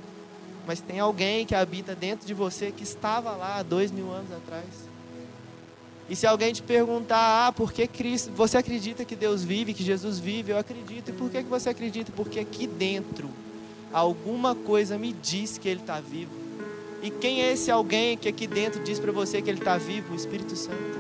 Mas 0.65 0.80
tem 0.80 1.00
alguém 1.00 1.46
que 1.46 1.56
habita 1.56 1.96
dentro 1.96 2.26
de 2.26 2.34
você 2.34 2.72
que 2.72 2.84
estava 2.84 3.32
lá 3.32 3.63
dois 3.63 3.91
mil 3.91 4.12
anos 4.12 4.32
atrás. 4.32 4.65
E 6.10 6.15
se 6.15 6.26
alguém 6.26 6.54
te 6.54 6.62
perguntar, 6.62 7.48
ah, 7.48 7.52
por 7.52 7.74
que 7.74 7.86
Cristo, 7.86 8.32
você 8.32 8.58
acredita 8.58 9.04
que 9.04 9.15
Deus 9.15 9.43
vive, 9.43 9.74
que 9.74 9.84
Jesus 9.84 10.20
vive? 10.20 10.52
Eu 10.52 10.58
acredito. 10.58 11.10
E 11.10 11.13
por 11.13 11.30
que 11.30 11.41
você 11.43 11.70
acredita? 11.70 12.12
Porque 12.15 12.39
aqui 12.39 12.65
dentro, 12.65 13.30
alguma 13.91 14.56
coisa 14.56 14.98
me 14.98 15.12
diz 15.12 15.58
que 15.58 15.67
Ele 15.67 15.82
está 15.82 16.00
vivo. 16.00 16.48
E 17.02 17.12
quem 17.12 17.41
é 17.41 17.54
esse 17.54 17.70
alguém 17.70 18.17
que 18.17 18.28
aqui 18.28 18.48
dentro 18.48 18.84
diz 18.84 19.00
para 19.00 19.12
você 19.12 19.41
que 19.41 19.50
ele 19.50 19.60
está 19.60 19.78
vivo? 19.78 20.13
O 20.13 20.15
Espírito 20.15 20.56
Santo. 20.56 21.00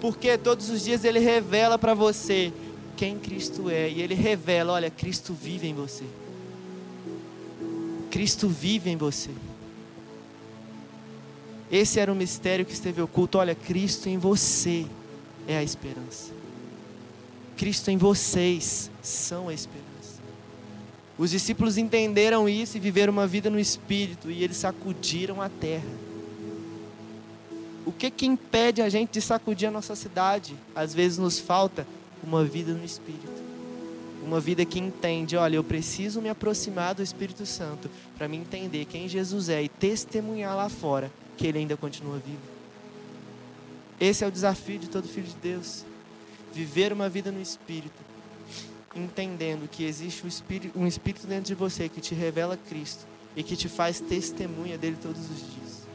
Porque 0.00 0.36
todos 0.36 0.68
os 0.68 0.82
dias 0.82 1.04
ele 1.04 1.20
revela 1.20 1.78
para 1.78 1.94
você 1.94 2.52
quem 2.96 3.18
Cristo 3.18 3.70
é. 3.70 3.88
E 3.88 4.02
ele 4.02 4.14
revela: 4.14 4.72
olha, 4.72 4.90
Cristo 4.90 5.32
vive 5.32 5.68
em 5.68 5.74
você. 5.74 6.04
Cristo 8.10 8.48
vive 8.48 8.90
em 8.90 8.96
você. 8.96 9.30
Esse 11.70 12.00
era 12.00 12.12
o 12.12 12.16
mistério 12.16 12.66
que 12.66 12.72
esteve 12.72 13.00
oculto. 13.00 13.38
Olha, 13.38 13.54
Cristo 13.54 14.08
em 14.08 14.18
você 14.18 14.86
é 15.46 15.56
a 15.56 15.62
esperança. 15.62 16.32
Cristo 17.56 17.90
em 17.90 17.96
vocês 17.96 18.90
são 19.00 19.48
a 19.48 19.54
esperança. 19.54 19.90
Os 21.16 21.30
discípulos 21.30 21.76
entenderam 21.76 22.48
isso 22.48 22.76
e 22.76 22.80
viveram 22.80 23.12
uma 23.12 23.26
vida 23.26 23.50
no 23.50 23.60
Espírito 23.60 24.30
e 24.30 24.42
eles 24.42 24.56
sacudiram 24.56 25.40
a 25.40 25.48
terra. 25.48 25.84
O 27.84 27.92
que 27.92 28.10
que 28.10 28.26
impede 28.26 28.82
a 28.82 28.88
gente 28.88 29.12
de 29.12 29.20
sacudir 29.20 29.68
a 29.68 29.70
nossa 29.70 29.94
cidade? 29.94 30.54
Às 30.74 30.94
vezes 30.94 31.18
nos 31.18 31.38
falta 31.38 31.86
uma 32.22 32.44
vida 32.44 32.72
no 32.72 32.84
Espírito. 32.84 33.50
Uma 34.24 34.40
vida 34.40 34.64
que 34.64 34.78
entende, 34.78 35.36
olha, 35.36 35.56
eu 35.56 35.64
preciso 35.64 36.20
me 36.20 36.28
aproximar 36.28 36.94
do 36.94 37.02
Espírito 37.02 37.46
Santo 37.46 37.90
para 38.16 38.26
me 38.26 38.36
entender 38.36 38.84
quem 38.86 39.08
Jesus 39.08 39.48
é 39.48 39.62
e 39.62 39.68
testemunhar 39.68 40.56
lá 40.56 40.68
fora 40.68 41.10
que 41.40 41.46
ele 41.46 41.58
ainda 41.58 41.74
continua 41.74 42.18
vivo. 42.18 42.38
Esse 43.98 44.22
é 44.22 44.26
o 44.26 44.30
desafio 44.30 44.78
de 44.78 44.90
todo 44.90 45.08
filho 45.08 45.26
de 45.26 45.36
Deus. 45.36 45.86
Viver 46.52 46.92
uma 46.92 47.08
vida 47.08 47.32
no 47.32 47.40
Espírito 47.40 48.10
entendendo 48.94 49.68
que 49.68 49.84
existe 49.84 50.24
um 50.24 50.28
espírito, 50.28 50.78
um 50.78 50.86
espírito 50.86 51.26
dentro 51.26 51.44
de 51.44 51.54
você 51.54 51.88
que 51.88 52.00
te 52.00 52.14
revela 52.14 52.56
Cristo 52.56 53.06
e 53.36 53.42
que 53.42 53.56
te 53.56 53.68
faz 53.68 54.00
testemunha 54.00 54.76
dele 54.76 54.98
todos 55.00 55.22
os 55.30 55.38
dias. 55.38 55.86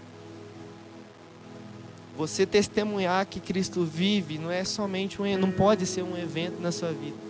Você 2.18 2.46
testemunhar 2.46 3.26
que 3.26 3.42
Cristo 3.42 3.84
vive 3.84 4.38
não 4.38 4.50
é 4.50 4.64
somente 4.64 5.22
um, 5.22 5.38
não 5.38 5.52
pode 5.52 5.86
ser 5.86 6.02
um 6.02 6.18
evento 6.18 6.60
na 6.62 6.72
sua 6.72 6.94
vida. 6.94 7.25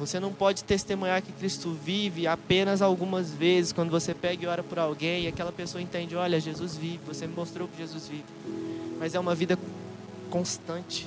Você 0.00 0.18
não 0.18 0.32
pode 0.32 0.64
testemunhar 0.64 1.22
que 1.22 1.30
Cristo 1.30 1.72
vive 1.72 2.26
apenas 2.26 2.82
algumas 2.82 3.30
vezes, 3.30 3.72
quando 3.72 3.90
você 3.90 4.12
pega 4.12 4.44
e 4.44 4.48
ora 4.48 4.62
por 4.62 4.78
alguém 4.78 5.24
e 5.24 5.28
aquela 5.28 5.52
pessoa 5.52 5.80
entende, 5.80 6.16
olha, 6.16 6.40
Jesus 6.40 6.76
vive, 6.76 6.98
você 7.06 7.26
me 7.26 7.34
mostrou 7.34 7.68
que 7.68 7.76
Jesus 7.78 8.08
vive. 8.08 8.24
Mas 8.98 9.14
é 9.14 9.20
uma 9.20 9.34
vida 9.34 9.56
constante 10.28 11.06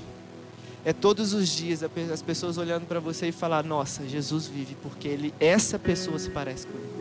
é 0.85 0.91
todos 0.91 1.33
os 1.33 1.47
dias 1.49 1.81
as 2.11 2.21
pessoas 2.21 2.57
olhando 2.57 2.85
para 2.85 2.99
você 2.99 3.29
e 3.29 3.31
falar: 3.31 3.63
Nossa, 3.63 4.05
Jesus 4.05 4.47
vive, 4.47 4.75
porque 4.83 5.07
ele, 5.07 5.33
essa 5.39 5.79
pessoa 5.79 6.19
se 6.19 6.29
parece 6.29 6.67
com 6.67 6.77
ele. 6.77 6.93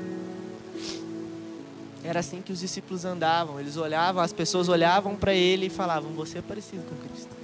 Era 2.05 2.21
assim 2.21 2.41
que 2.41 2.53
os 2.53 2.61
discípulos 2.61 3.05
andavam. 3.05 3.59
Eles 3.59 3.77
olhavam, 3.77 4.23
as 4.23 4.33
pessoas 4.33 4.69
olhavam 4.69 5.17
para 5.17 5.35
ele 5.35 5.67
e 5.67 5.71
falavam: 5.71 6.13
Você 6.13 6.39
é 6.39 6.43
parecido 6.43 6.85
com 6.85 6.95
Cristo. 7.09 7.42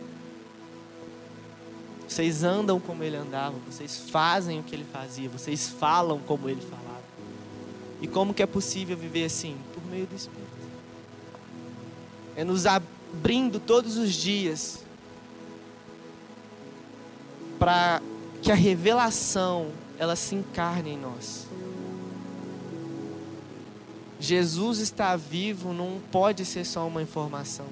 Vocês 2.09 2.43
andam 2.43 2.81
como 2.81 3.05
ele 3.05 3.17
andava, 3.17 3.55
vocês 3.71 3.99
fazem 4.11 4.61
o 4.61 4.63
que 4.63 4.75
ele 4.75 4.87
fazia, 4.91 5.29
vocês 5.29 5.69
falam 5.69 6.19
como 6.21 6.49
ele 6.49 6.63
falava. 6.63 6.89
E 8.01 8.09
como 8.09 8.33
que 8.33 8.43
é 8.43 8.47
possível 8.47 8.97
viver 8.97 9.25
assim? 9.25 9.57
Por 9.75 9.85
meio 9.85 10.07
do 10.07 10.17
Espírito. 10.17 10.49
É 12.35 12.45
nos 12.45 12.65
abrindo 12.65 13.61
todos 13.61 13.99
os 13.99 14.15
dias 14.15 14.83
para 17.59 18.01
que 18.41 18.51
a 18.51 18.55
revelação 18.55 19.71
ela 19.99 20.17
se 20.17 20.35
encarne 20.35 20.93
em 20.93 20.99
nós. 20.99 21.47
Jesus 24.19 24.79
está 24.79 25.15
vivo 25.15 25.75
não 25.75 26.01
pode 26.11 26.45
ser 26.45 26.65
só 26.65 26.87
uma 26.87 27.03
informação. 27.03 27.67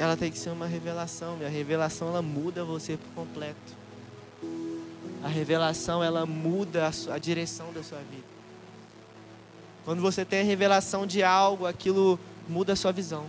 Ela 0.00 0.16
tem 0.16 0.32
que 0.32 0.38
ser 0.38 0.48
uma 0.48 0.66
revelação. 0.66 1.36
E 1.42 1.44
a 1.44 1.48
revelação 1.50 2.08
ela 2.08 2.22
muda 2.22 2.64
você 2.64 2.96
por 2.96 3.12
completo. 3.14 3.76
A 5.22 5.28
revelação 5.28 6.02
ela 6.02 6.24
muda 6.24 6.86
a, 6.86 6.92
sua, 6.92 7.16
a 7.16 7.18
direção 7.18 7.70
da 7.70 7.82
sua 7.82 7.98
vida. 7.98 8.24
Quando 9.84 10.00
você 10.00 10.24
tem 10.24 10.40
a 10.40 10.44
revelação 10.44 11.06
de 11.06 11.22
algo, 11.22 11.66
aquilo 11.66 12.18
muda 12.48 12.72
a 12.72 12.76
sua 12.76 12.92
visão. 12.92 13.26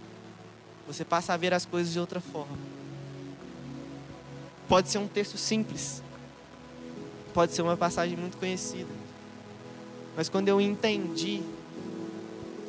Você 0.87 1.03
passa 1.03 1.33
a 1.33 1.37
ver 1.37 1.53
as 1.53 1.65
coisas 1.65 1.91
de 1.91 1.99
outra 1.99 2.21
forma. 2.21 2.57
Pode 4.69 4.89
ser 4.89 4.99
um 4.99 5.07
texto 5.09 5.37
simples, 5.37 6.01
pode 7.33 7.51
ser 7.51 7.61
uma 7.61 7.75
passagem 7.75 8.15
muito 8.15 8.37
conhecida, 8.37 8.87
mas 10.15 10.29
quando 10.29 10.47
eu 10.47 10.61
entendi 10.61 11.43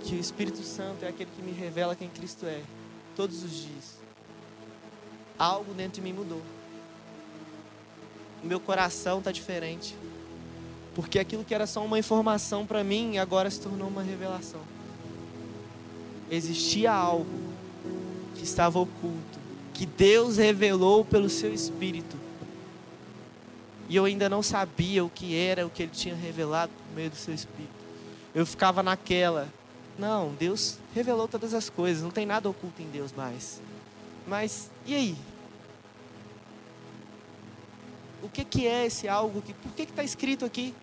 que 0.02 0.16
o 0.16 0.18
Espírito 0.18 0.64
Santo 0.64 1.04
é 1.04 1.08
aquele 1.08 1.30
que 1.36 1.40
me 1.40 1.52
revela 1.52 1.94
quem 1.94 2.08
Cristo 2.08 2.44
é, 2.44 2.60
todos 3.16 3.42
os 3.42 3.50
dias, 3.50 3.98
algo 5.38 5.72
dentro 5.74 5.94
de 5.94 6.00
mim 6.02 6.12
mudou. 6.12 6.42
O 8.42 8.46
meu 8.46 8.58
coração 8.58 9.18
está 9.18 9.30
diferente. 9.30 9.96
Porque 10.94 11.18
aquilo 11.18 11.44
que 11.44 11.54
era 11.54 11.66
só 11.66 11.82
uma 11.84 11.98
informação 11.98 12.66
para 12.66 12.84
mim 12.84 13.16
agora 13.16 13.50
se 13.50 13.60
tornou 13.60 13.88
uma 13.88 14.02
revelação. 14.02 14.60
Existia 16.30 16.92
algo 16.92 17.26
que 18.34 18.44
estava 18.44 18.78
oculto 18.78 19.42
que 19.72 19.86
Deus 19.86 20.36
revelou 20.36 21.04
pelo 21.04 21.28
seu 21.28 21.52
Espírito. 21.52 22.16
E 23.88 23.96
eu 23.96 24.04
ainda 24.04 24.28
não 24.28 24.42
sabia 24.42 25.04
o 25.04 25.10
que 25.10 25.36
era, 25.36 25.66
o 25.66 25.70
que 25.70 25.82
Ele 25.82 25.92
tinha 25.92 26.14
revelado 26.14 26.70
por 26.72 26.94
meio 26.94 27.10
do 27.10 27.16
seu 27.16 27.34
Espírito. 27.34 27.72
Eu 28.34 28.46
ficava 28.46 28.82
naquela, 28.82 29.48
não, 30.02 30.34
Deus 30.34 30.78
revelou 30.92 31.28
todas 31.28 31.54
as 31.54 31.70
coisas, 31.70 32.02
não 32.02 32.10
tem 32.10 32.26
nada 32.26 32.50
oculto 32.50 32.82
em 32.82 32.90
Deus 32.90 33.12
mais. 33.12 33.62
Mas 34.26 34.68
e 34.84 34.96
aí? 34.96 35.16
O 38.20 38.28
que, 38.28 38.44
que 38.44 38.66
é 38.66 38.84
esse 38.84 39.06
algo? 39.06 39.40
Que, 39.40 39.54
por 39.54 39.72
que 39.72 39.82
está 39.82 40.02
escrito 40.02 40.44
aqui? 40.44 40.74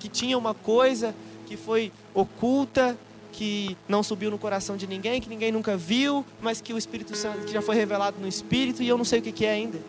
Que 0.00 0.08
tinha 0.08 0.36
uma 0.36 0.54
coisa 0.54 1.14
que 1.46 1.56
foi 1.56 1.92
oculta, 2.12 2.98
que 3.32 3.76
não 3.88 4.02
subiu 4.02 4.30
no 4.30 4.38
coração 4.38 4.76
de 4.76 4.88
ninguém, 4.88 5.20
que 5.20 5.28
ninguém 5.28 5.52
nunca 5.52 5.76
viu, 5.76 6.26
mas 6.40 6.60
que 6.60 6.72
o 6.72 6.78
Espírito 6.78 7.16
Santo 7.16 7.46
que 7.46 7.52
já 7.52 7.62
foi 7.62 7.76
revelado 7.76 8.18
no 8.20 8.26
Espírito 8.26 8.82
e 8.82 8.88
eu 8.88 8.98
não 8.98 9.04
sei 9.04 9.20
o 9.20 9.22
que, 9.22 9.30
que 9.30 9.46
é 9.46 9.52
ainda. 9.52 9.80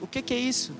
O 0.00 0.06
que, 0.06 0.22
que 0.22 0.32
é 0.32 0.38
isso? 0.38 0.72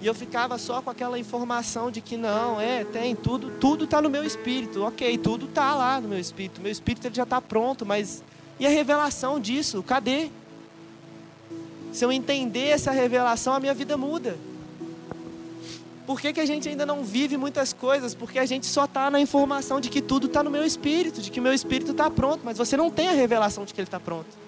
E 0.00 0.06
eu 0.06 0.14
ficava 0.14 0.58
só 0.58 0.82
com 0.82 0.90
aquela 0.90 1.18
informação 1.18 1.90
de 1.90 2.00
que 2.00 2.16
não, 2.16 2.60
é, 2.60 2.84
tem 2.84 3.16
tudo, 3.16 3.50
tudo 3.58 3.84
está 3.84 4.02
no 4.02 4.10
meu 4.10 4.24
espírito. 4.24 4.82
Ok, 4.84 5.16
tudo 5.18 5.46
está 5.46 5.74
lá 5.74 6.00
no 6.00 6.08
meu 6.08 6.18
espírito. 6.18 6.60
Meu 6.60 6.70
espírito 6.70 7.06
ele 7.06 7.14
já 7.14 7.22
está 7.22 7.40
pronto, 7.40 7.86
mas 7.86 8.22
e 8.58 8.66
a 8.66 8.70
revelação 8.70 9.38
disso? 9.38 9.82
Cadê? 9.82 10.30
Se 11.92 12.04
eu 12.04 12.12
entender 12.12 12.68
essa 12.68 12.90
revelação, 12.90 13.54
a 13.54 13.60
minha 13.60 13.74
vida 13.74 13.96
muda. 13.96 14.36
Por 16.06 16.20
que, 16.20 16.32
que 16.32 16.40
a 16.40 16.46
gente 16.46 16.68
ainda 16.68 16.86
não 16.86 17.02
vive 17.02 17.36
muitas 17.36 17.72
coisas? 17.72 18.14
Porque 18.14 18.38
a 18.38 18.46
gente 18.46 18.66
só 18.66 18.84
está 18.84 19.10
na 19.10 19.20
informação 19.20 19.80
de 19.80 19.90
que 19.90 20.00
tudo 20.00 20.26
está 20.26 20.42
no 20.42 20.50
meu 20.50 20.64
espírito, 20.64 21.20
de 21.20 21.30
que 21.30 21.40
o 21.40 21.42
meu 21.42 21.52
espírito 21.52 21.90
está 21.90 22.08
pronto, 22.08 22.42
mas 22.44 22.56
você 22.56 22.76
não 22.76 22.90
tem 22.90 23.08
a 23.08 23.12
revelação 23.12 23.64
de 23.64 23.74
que 23.74 23.80
ele 23.80 23.88
está 23.88 23.98
pronto. 23.98 24.45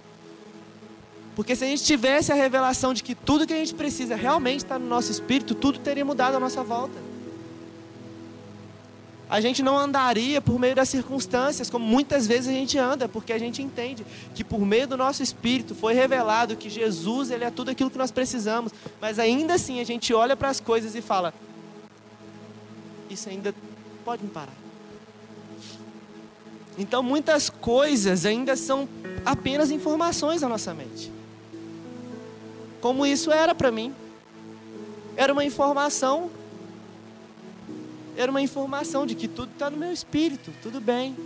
Porque 1.39 1.55
se 1.55 1.63
a 1.63 1.69
gente 1.69 1.85
tivesse 1.85 2.33
a 2.33 2.35
revelação 2.35 2.93
de 2.93 3.01
que 3.01 3.15
tudo 3.15 3.47
que 3.47 3.53
a 3.53 3.57
gente 3.57 3.73
precisa 3.73 4.17
realmente 4.17 4.65
está 4.65 4.77
no 4.77 4.89
nosso 4.89 5.13
espírito, 5.13 5.55
tudo 5.55 5.79
teria 5.79 6.05
mudado 6.05 6.37
à 6.37 6.41
nossa 6.41 6.65
volta. 6.65 6.99
A 9.31 9.41
gente 9.41 9.63
não 9.63 9.79
andaria 9.79 10.41
por 10.41 10.59
meio 10.59 10.75
das 10.75 10.89
circunstâncias, 10.89 11.71
como 11.71 11.87
muitas 11.87 12.27
vezes 12.27 12.49
a 12.49 12.53
gente 12.53 12.77
anda, 12.77 13.09
porque 13.09 13.33
a 13.33 13.39
gente 13.39 13.63
entende 13.63 14.05
que 14.35 14.43
por 14.43 14.59
meio 14.67 14.89
do 14.89 14.97
nosso 14.97 15.23
espírito 15.23 15.77
foi 15.77 15.95
revelado 15.95 16.57
que 16.57 16.69
Jesus 16.69 17.31
ele 17.31 17.45
é 17.45 17.53
tudo 17.53 17.71
aquilo 17.71 17.89
que 17.89 17.99
nós 17.99 18.11
precisamos. 18.11 18.73
Mas 19.01 19.21
ainda 19.21 19.55
assim 19.55 19.79
a 19.79 19.85
gente 19.85 20.13
olha 20.13 20.37
para 20.37 20.49
as 20.49 20.59
coisas 20.59 20.97
e 20.97 21.01
fala: 21.01 21.33
isso 23.09 23.29
ainda 23.29 23.55
pode 24.05 24.25
me 24.25 24.31
parar. 24.31 24.57
Então 26.77 27.01
muitas 27.01 27.49
coisas 27.49 28.27
ainda 28.27 28.57
são 28.57 28.89
apenas 29.25 29.71
informações 29.71 30.43
na 30.43 30.49
nossa 30.49 30.75
mente. 30.75 31.17
Como 32.81 33.05
isso 33.05 33.33
era 33.33 33.55
para 33.55 33.71
mim. 33.71 33.95
Era 35.17 35.33
uma 35.33 35.45
informação. 35.45 36.31
Era 38.17 38.31
uma 38.31 38.43
informação 38.43 39.07
de 39.07 39.15
que 39.15 39.29
tudo 39.29 39.53
está 39.53 39.71
no 39.71 39.77
meu 39.77 39.93
espírito, 39.93 40.53
tudo 40.63 40.81
bem. 40.81 41.17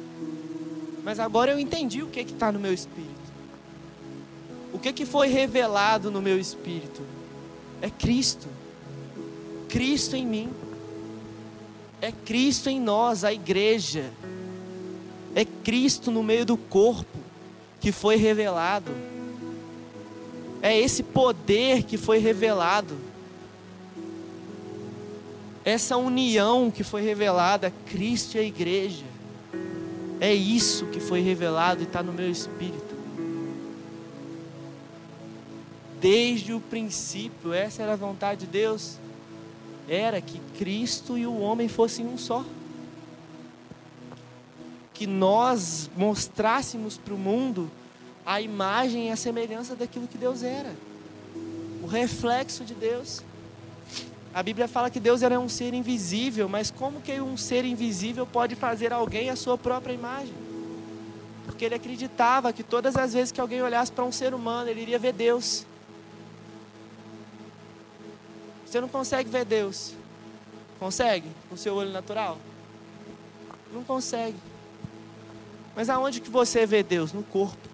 Mas 1.05 1.19
agora 1.19 1.53
eu 1.53 1.59
entendi 1.59 2.03
o 2.03 2.07
que 2.07 2.21
está 2.21 2.53
no 2.53 2.61
meu 2.61 2.73
espírito. 2.73 3.13
O 4.73 4.79
que, 4.79 4.93
que 4.93 5.05
foi 5.05 5.29
revelado 5.29 6.11
no 6.11 6.23
meu 6.23 6.39
espírito? 6.39 7.03
É 7.81 7.91
Cristo. 7.91 8.49
Cristo 9.69 10.17
em 10.17 10.27
mim. 10.27 10.51
É 12.01 12.11
Cristo 12.11 12.69
em 12.69 12.81
nós, 12.81 13.25
a 13.25 13.33
igreja. 13.33 14.11
É 15.35 15.45
Cristo 15.45 16.11
no 16.11 16.23
meio 16.23 16.45
do 16.45 16.57
corpo 16.57 17.19
que 17.81 17.91
foi 17.91 18.17
revelado. 18.17 18.93
É 20.63 20.79
esse 20.79 21.03
poder 21.03 21.83
que 21.83 21.99
foi 21.99 22.19
revelado. 22.19 22.97
essa 25.65 25.97
união 25.97 26.73
que 26.73 26.83
foi 26.83 27.03
revelada, 27.03 27.73
Cristo 27.87 28.37
e 28.37 28.41
a 28.41 28.43
igreja. 28.43 29.05
É 30.21 30.33
isso 30.33 30.87
que 30.87 31.01
foi 31.01 31.21
revelado 31.21 31.83
e 31.83 31.85
está 31.85 32.03
no 32.03 32.13
meu 32.13 32.31
espírito. 32.31 32.95
Desde 36.01 36.53
o 36.53 36.61
princípio, 36.61 37.53
essa 37.53 37.83
era 37.83 37.93
a 37.93 37.97
vontade 37.97 38.41
de 38.41 38.47
Deus. 38.47 38.99
Era 39.89 40.21
que 40.21 40.41
Cristo 40.59 41.17
e 41.17 41.27
o 41.27 41.39
homem 41.39 41.69
fossem 41.69 42.07
um 42.07 42.19
só. 42.19 42.45
Que 44.93 45.07
nós 45.07 45.89
mostrássemos 45.97 46.99
para 46.99 47.15
o 47.15 47.19
mundo 47.19 47.71
a 48.25 48.41
imagem 48.41 49.09
e 49.09 49.11
a 49.11 49.17
semelhança 49.17 49.75
daquilo 49.75 50.07
que 50.07 50.17
Deus 50.17 50.43
era. 50.43 50.73
O 51.83 51.87
reflexo 51.87 52.65
de 52.65 52.75
Deus. 52.75 53.23
A 54.35 54.43
Bíblia 54.43 54.67
fala 54.67 54.89
que 54.89 55.01
Deus 55.01 55.23
era 55.23 55.39
um 55.39 55.49
ser 55.49 55.75
invisível, 55.75 56.49
mas 56.49 56.71
como 56.71 57.01
que 57.01 57.21
um 57.21 57.37
ser 57.37 57.65
invisível 57.65 58.27
pode 58.27 58.55
fazer 58.55 58.93
alguém 58.93 59.29
a 59.29 59.37
sua 59.37 59.59
própria 59.59 59.93
imagem? 59.93 60.35
Porque 61.45 61.65
ele 61.65 61.75
acreditava 61.75 62.53
que 62.53 62.63
todas 62.63 62.97
as 62.97 63.13
vezes 63.13 63.33
que 63.33 63.41
alguém 63.41 63.63
olhasse 63.63 63.93
para 63.93 64.05
um 64.05 64.13
ser 64.13 64.33
humano, 64.33 64.71
ele 64.71 64.81
iria 64.81 64.99
ver 64.99 65.13
Deus. 65.13 65.67
Você 68.65 68.81
não 68.81 68.89
consegue 68.89 69.29
ver 69.29 69.45
Deus. 69.45 69.93
Consegue? 70.79 71.29
Com 71.49 71.57
o 71.57 71.59
seu 71.59 71.75
olho 71.75 71.91
natural? 71.91 72.39
Não 73.73 73.85
consegue. 73.85 74.37
Mas 75.77 75.91
aonde 75.91 76.21
que 76.21 76.31
você 76.31 76.65
vê 76.65 76.83
Deus? 76.83 77.13
No 77.13 77.23
corpo. 77.23 77.72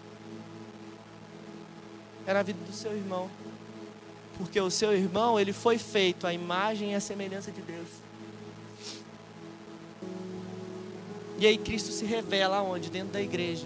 É 2.29 2.35
na 2.35 2.43
vida 2.43 2.59
do 2.63 2.75
seu 2.75 2.95
irmão. 2.95 3.31
Porque 4.37 4.61
o 4.61 4.71
seu 4.71 4.93
irmão, 4.93 5.41
ele 5.41 5.55
foi 5.55 5.79
feito 5.79 6.27
à 6.27 6.35
imagem 6.35 6.93
e 6.93 6.95
à 6.95 7.01
semelhança 7.01 7.51
de 7.51 7.63
Deus. 7.63 7.89
E 11.39 11.47
aí 11.47 11.57
Cristo 11.57 11.91
se 11.91 12.05
revela 12.05 12.61
onde? 12.61 12.91
Dentro 12.91 13.15
da 13.15 13.23
igreja. 13.23 13.65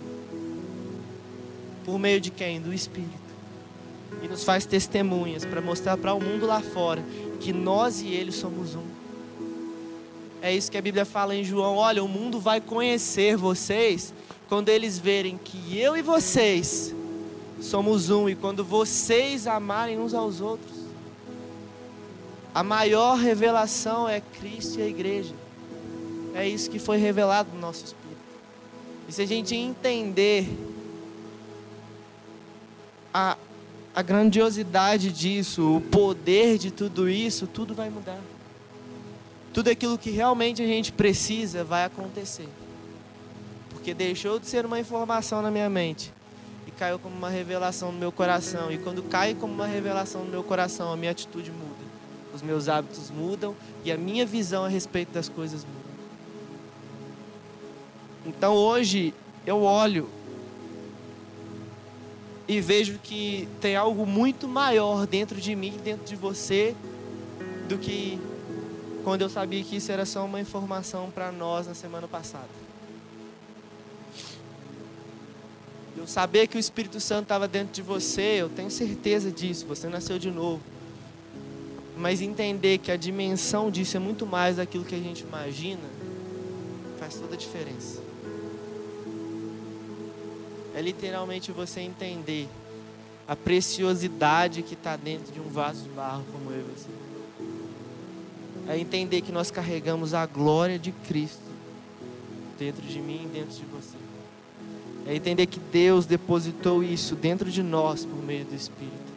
Por 1.84 1.98
meio 1.98 2.20
de 2.20 2.30
quem? 2.30 2.60
Do 2.60 2.72
Espírito. 2.72 3.10
E 4.22 4.28
nos 4.28 4.44
faz 4.44 4.64
testemunhas 4.64 5.44
para 5.44 5.60
mostrar 5.60 5.96
para 5.96 6.14
o 6.14 6.20
mundo 6.20 6.46
lá 6.46 6.60
fora 6.60 7.02
que 7.40 7.52
nós 7.52 8.00
e 8.00 8.10
ele 8.10 8.30
somos 8.30 8.76
um. 8.76 8.86
É 10.40 10.54
isso 10.54 10.70
que 10.70 10.78
a 10.78 10.82
Bíblia 10.82 11.04
fala 11.04 11.34
em 11.34 11.42
João: 11.42 11.74
olha, 11.78 12.04
o 12.04 12.06
mundo 12.06 12.38
vai 12.38 12.60
conhecer 12.60 13.36
vocês 13.36 14.14
quando 14.48 14.68
eles 14.68 15.00
verem 15.00 15.36
que 15.36 15.76
eu 15.76 15.96
e 15.96 16.02
vocês 16.02 16.94
somos 17.62 18.10
um 18.10 18.28
e 18.28 18.34
quando 18.34 18.64
vocês 18.64 19.46
amarem 19.46 19.98
uns 19.98 20.12
aos 20.14 20.40
outros. 20.40 20.82
A 22.54 22.62
maior 22.62 23.16
revelação 23.16 24.08
é 24.08 24.20
Cristo 24.20 24.78
e 24.78 24.82
a 24.82 24.86
igreja. 24.86 25.34
É 26.34 26.46
isso 26.46 26.68
que 26.68 26.78
foi 26.78 26.98
revelado 26.98 27.50
no 27.54 27.60
nosso 27.60 27.84
espírito. 27.84 28.20
E 29.08 29.12
se 29.12 29.22
a 29.22 29.26
gente 29.26 29.54
entender 29.54 30.46
a, 33.14 33.36
a 33.94 34.02
grandiosidade 34.02 35.10
disso, 35.10 35.76
o 35.76 35.80
poder 35.80 36.58
de 36.58 36.70
tudo 36.70 37.08
isso, 37.08 37.46
tudo 37.46 37.74
vai 37.74 37.88
mudar. 37.88 38.20
Tudo 39.54 39.70
aquilo 39.70 39.96
que 39.96 40.10
realmente 40.10 40.62
a 40.62 40.66
gente 40.66 40.92
precisa 40.92 41.62
vai 41.64 41.84
acontecer. 41.84 42.48
Porque 43.70 43.94
deixou 43.94 44.38
de 44.38 44.46
ser 44.46 44.66
uma 44.66 44.80
informação 44.80 45.40
na 45.40 45.50
minha 45.50 45.70
mente 45.70 46.12
e 46.66 46.70
caiu 46.70 46.98
como 46.98 47.16
uma 47.16 47.30
revelação 47.30 47.92
no 47.92 47.98
meu 47.98 48.12
coração. 48.12 48.70
E 48.70 48.78
quando 48.78 49.02
cai 49.02 49.34
como 49.34 49.52
uma 49.52 49.66
revelação 49.66 50.24
no 50.24 50.30
meu 50.30 50.42
coração, 50.42 50.92
a 50.92 50.96
minha 50.96 51.10
atitude 51.10 51.50
muda. 51.50 51.82
Os 52.34 52.42
meus 52.42 52.68
hábitos 52.68 53.10
mudam 53.10 53.54
e 53.84 53.92
a 53.92 53.98
minha 53.98 54.24
visão 54.24 54.64
a 54.64 54.68
respeito 54.68 55.12
das 55.12 55.28
coisas 55.28 55.64
muda. 55.64 55.82
Então 58.24 58.54
hoje 58.54 59.12
eu 59.46 59.62
olho 59.62 60.08
e 62.46 62.60
vejo 62.60 62.98
que 63.02 63.48
tem 63.60 63.76
algo 63.76 64.06
muito 64.06 64.46
maior 64.48 65.06
dentro 65.06 65.40
de 65.40 65.54
mim, 65.54 65.78
dentro 65.82 66.04
de 66.04 66.16
você, 66.16 66.74
do 67.68 67.78
que 67.78 68.20
quando 69.04 69.22
eu 69.22 69.28
sabia 69.28 69.62
que 69.64 69.76
isso 69.76 69.90
era 69.90 70.06
só 70.06 70.24
uma 70.24 70.40
informação 70.40 71.10
para 71.10 71.32
nós 71.32 71.66
na 71.66 71.74
semana 71.74 72.06
passada. 72.06 72.61
Eu 76.02 76.08
saber 76.08 76.48
que 76.48 76.56
o 76.56 76.58
Espírito 76.58 76.98
Santo 76.98 77.22
estava 77.22 77.46
dentro 77.46 77.72
de 77.72 77.80
você, 77.80 78.22
eu 78.40 78.48
tenho 78.48 78.68
certeza 78.68 79.30
disso, 79.30 79.64
você 79.66 79.88
nasceu 79.88 80.18
de 80.18 80.32
novo. 80.32 80.60
Mas 81.96 82.20
entender 82.20 82.78
que 82.78 82.90
a 82.90 82.96
dimensão 82.96 83.70
disso 83.70 83.96
é 83.96 84.00
muito 84.00 84.26
mais 84.26 84.56
daquilo 84.56 84.84
que 84.84 84.96
a 84.96 84.98
gente 84.98 85.22
imagina, 85.22 85.84
faz 86.98 87.14
toda 87.14 87.34
a 87.34 87.38
diferença. 87.38 88.02
É 90.74 90.82
literalmente 90.82 91.52
você 91.52 91.78
entender 91.82 92.48
a 93.28 93.36
preciosidade 93.36 94.62
que 94.62 94.74
está 94.74 94.96
dentro 94.96 95.32
de 95.32 95.38
um 95.38 95.48
vaso 95.50 95.84
de 95.84 95.90
barro 95.90 96.24
como 96.32 96.50
eu 96.50 96.58
e 96.58 96.64
você. 96.64 96.90
É 98.66 98.76
entender 98.76 99.20
que 99.20 99.30
nós 99.30 99.52
carregamos 99.52 100.14
a 100.14 100.26
glória 100.26 100.80
de 100.80 100.90
Cristo 100.90 101.52
dentro 102.58 102.82
de 102.82 102.98
mim 102.98 103.22
e 103.26 103.28
dentro 103.28 103.54
de 103.54 103.64
você. 103.66 104.11
É 105.06 105.14
entender 105.14 105.46
que 105.46 105.58
Deus 105.58 106.06
depositou 106.06 106.82
isso 106.82 107.14
dentro 107.16 107.50
de 107.50 107.62
nós 107.62 108.04
por 108.04 108.22
meio 108.22 108.44
do 108.44 108.54
Espírito. 108.54 109.12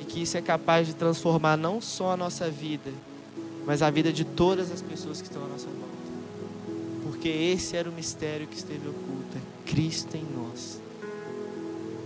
E 0.00 0.04
que 0.04 0.22
isso 0.22 0.36
é 0.36 0.42
capaz 0.42 0.86
de 0.86 0.94
transformar 0.94 1.56
não 1.56 1.80
só 1.80 2.12
a 2.12 2.16
nossa 2.16 2.50
vida, 2.50 2.92
mas 3.64 3.82
a 3.82 3.90
vida 3.90 4.12
de 4.12 4.24
todas 4.24 4.70
as 4.70 4.82
pessoas 4.82 5.20
que 5.20 5.28
estão 5.28 5.44
à 5.44 5.48
nossa 5.48 5.66
volta. 5.66 5.88
Porque 7.04 7.28
esse 7.28 7.76
era 7.76 7.88
o 7.88 7.92
mistério 7.92 8.46
que 8.46 8.56
esteve 8.56 8.88
oculto: 8.88 9.36
é 9.36 9.70
Cristo 9.70 10.16
em 10.16 10.26
nós. 10.36 10.80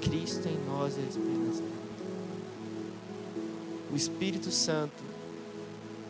Cristo 0.01 0.49
em 0.49 0.59
nós 0.67 0.97
é 0.97 1.01
a 1.01 1.05
esperança. 1.05 1.63
O 3.93 3.97
Espírito 3.97 4.51
Santo, 4.51 5.03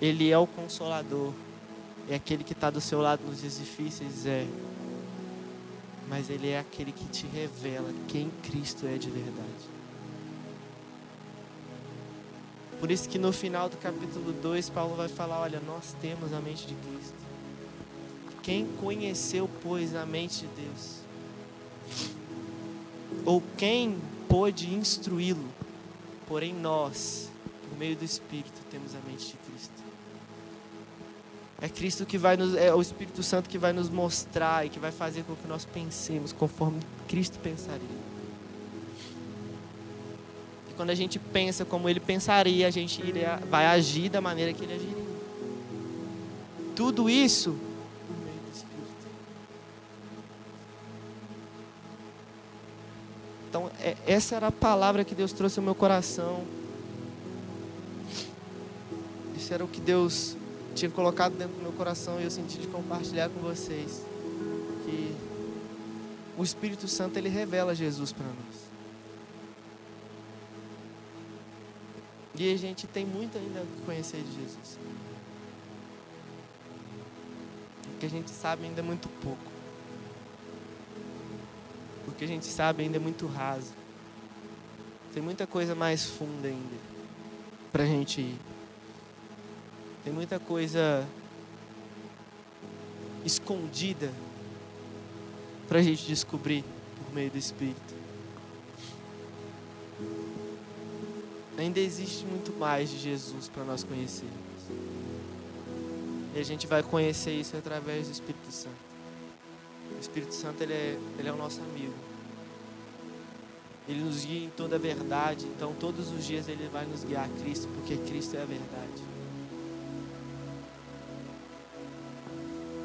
Ele 0.01 0.31
é 0.31 0.39
o 0.39 0.47
consolador, 0.47 1.33
é 2.09 2.15
aquele 2.15 2.45
que 2.45 2.53
está 2.53 2.71
do 2.71 2.81
seu 2.81 3.01
lado 3.01 3.23
nos 3.27 3.41
dias 3.41 3.59
difíceis, 3.59 4.25
é. 4.25 4.47
Mas 6.13 6.29
Ele 6.29 6.51
é 6.51 6.59
aquele 6.59 6.93
que 6.93 7.07
te 7.07 7.27
revela 7.27 7.91
quem 8.07 8.31
Cristo 8.43 8.87
é 8.87 8.99
de 8.99 9.09
verdade. 9.09 9.73
Por 12.79 12.91
isso 12.91 13.09
que 13.09 13.19
no 13.19 13.33
final 13.33 13.71
do 13.71 13.79
capítulo 13.79 14.31
2, 14.31 14.69
Paulo 14.69 14.95
vai 14.95 15.09
falar: 15.09 15.41
olha, 15.41 15.59
nós 15.61 15.97
temos 16.03 16.31
a 16.35 16.39
mente 16.39 16.67
de 16.67 16.75
Cristo. 16.75 17.15
Quem 18.43 18.67
conheceu, 18.79 19.49
pois, 19.63 19.97
a 19.97 20.05
mente 20.05 20.41
de 20.41 20.49
Deus? 20.49 20.99
Ou 23.25 23.43
quem 23.57 23.97
pôde 24.29 24.75
instruí-lo? 24.75 25.49
Porém, 26.29 26.53
nós, 26.53 27.31
por 27.67 27.79
meio 27.79 27.97
do 27.97 28.05
Espírito, 28.05 28.61
temos 28.71 28.95
a 28.95 28.99
mente 29.09 29.29
de. 29.29 29.42
É 31.63 31.69
Cristo 31.69 32.05
que 32.05 32.19
vai 32.19 32.37
nos, 32.37 32.57
é 32.57 32.75
o 32.75 32.83
Espírito 32.83 33.23
Santo 33.23 33.49
que 33.49 33.57
vai 33.57 33.73
nos 33.73 33.89
mostrar 33.89 34.67
e 34.67 34.69
que 34.69 34.81
vai 34.81 34.91
fazer 34.91 35.23
com 35.23 35.37
que 35.37 35.47
nós 35.47 35.65
pensemos 35.65 36.33
conforme 36.33 36.81
Cristo 37.07 37.39
pensaria. 37.39 38.03
E 40.69 40.75
quando 40.75 40.91
a 40.91 40.95
gente 40.97 41.21
pensa 41.21 41.65
como 41.65 41.89
Ele 41.89 42.01
pensaria, 42.01 42.67
a 42.67 42.71
gente 42.71 43.01
iria, 43.01 43.37
vai 43.49 43.67
agir 43.67 44.09
da 44.09 44.21
maneira 44.21 44.53
que 44.53 44.65
Ele 44.65 44.73
agiria. 44.73 45.05
Tudo 46.75 47.09
isso 47.09 47.57
Então, 53.49 53.71
é, 53.81 53.95
essa 54.07 54.35
era 54.35 54.47
a 54.47 54.51
palavra 54.51 55.05
que 55.05 55.15
Deus 55.15 55.31
trouxe 55.31 55.59
ao 55.59 55.65
meu 55.65 55.75
coração. 55.75 56.43
Isso 59.37 59.53
era 59.53 59.63
o 59.63 59.69
que 59.69 59.79
Deus 59.79 60.39
tinha 60.75 60.91
colocado 60.91 61.37
dentro 61.37 61.55
do 61.57 61.63
meu 61.63 61.73
coração 61.73 62.21
e 62.21 62.25
eu 62.25 62.31
senti 62.31 62.59
de 62.59 62.67
compartilhar 62.67 63.29
com 63.29 63.41
vocês. 63.41 64.03
Que 64.85 65.15
o 66.37 66.43
Espírito 66.43 66.89
Santo 66.89 67.17
ele 67.17 67.29
revela 67.29 67.75
Jesus 67.75 68.13
para 68.13 68.27
nós. 68.27 68.63
E 72.35 72.53
a 72.53 72.57
gente 72.57 72.87
tem 72.87 73.05
muito 73.05 73.39
ainda 73.39 73.61
a 73.61 73.85
conhecer 73.87 74.23
de 74.23 74.33
Jesus. 74.33 74.79
O 77.95 77.99
que 77.99 78.07
a 78.07 78.11
gente 78.11 78.31
sabe 78.31 78.65
ainda 78.65 78.81
é 78.81 78.83
muito 78.83 79.09
pouco 79.23 79.53
que 82.23 82.27
a 82.27 82.29
gente 82.29 82.47
sabe 82.47 82.85
ainda 82.85 82.99
é 82.99 83.01
muito 83.01 83.27
raso. 83.27 83.73
Tem 85.13 85.21
muita 85.21 85.45
coisa 85.45 85.75
mais 85.75 86.05
funda 86.05 86.47
ainda 86.47 86.77
para 87.73 87.83
a 87.83 87.87
gente 87.87 88.21
ir. 88.21 88.52
Tem 90.05 90.13
muita 90.13 90.41
coisa 90.41 91.07
escondida 93.25 94.13
para 95.69 95.79
a 95.79 95.83
gente 95.83 96.07
descobrir 96.07 96.65
por 96.97 97.15
meio 97.15 97.31
do 97.31 97.39
Espírito. 97.39 97.95
Ainda 101.57 101.79
existe 101.79 102.25
muito 102.25 102.53
mais 102.59 102.91
de 102.91 102.99
Jesus 102.99 103.49
para 103.49 103.63
nós 103.63 103.85
conhecermos. 103.85 104.35
E 106.35 106.41
a 106.41 106.43
gente 106.43 106.67
vai 106.67 106.83
conhecer 106.83 107.33
isso 107.33 107.57
através 107.57 108.09
do 108.09 108.13
Espírito 108.13 108.51
Santo. 108.51 108.75
O 109.97 110.01
Espírito 110.01 110.35
Santo 110.35 110.63
ele 110.63 110.73
é, 110.73 110.99
ele 111.19 111.29
é 111.29 111.33
o 111.33 111.37
nosso 111.37 111.61
amigo. 111.61 111.93
Ele 113.89 114.01
nos 114.01 114.25
guia 114.25 114.47
em 114.47 114.51
toda 114.51 114.77
a 114.77 114.79
verdade. 114.79 115.47
Então, 115.47 115.75
todos 115.79 116.11
os 116.11 116.25
dias 116.25 116.49
ele 116.49 116.69
vai 116.73 116.87
nos 116.87 117.05
guiar 117.05 117.27
a 117.27 117.43
Cristo, 117.43 117.69
porque 117.75 117.97
Cristo 117.99 118.37
é 118.37 118.43
a 118.43 118.47
verdade. 118.47 119.03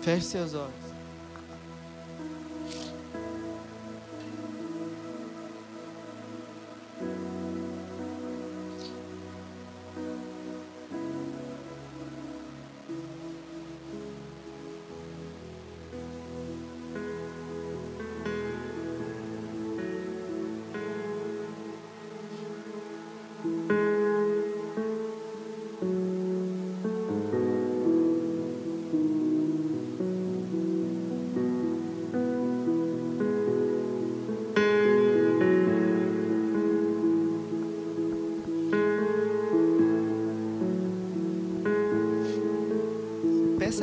Feche 0.07 0.21
seus 0.21 0.53
olhos. 0.53 0.96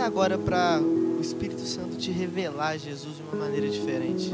Agora 0.05 0.37
para 0.37 0.79
o 0.83 1.19
Espírito 1.19 1.63
Santo 1.63 1.97
te 1.97 2.11
revelar 2.11 2.77
Jesus 2.79 3.17
de 3.17 3.23
uma 3.23 3.47
maneira 3.47 3.67
diferente. 3.71 4.31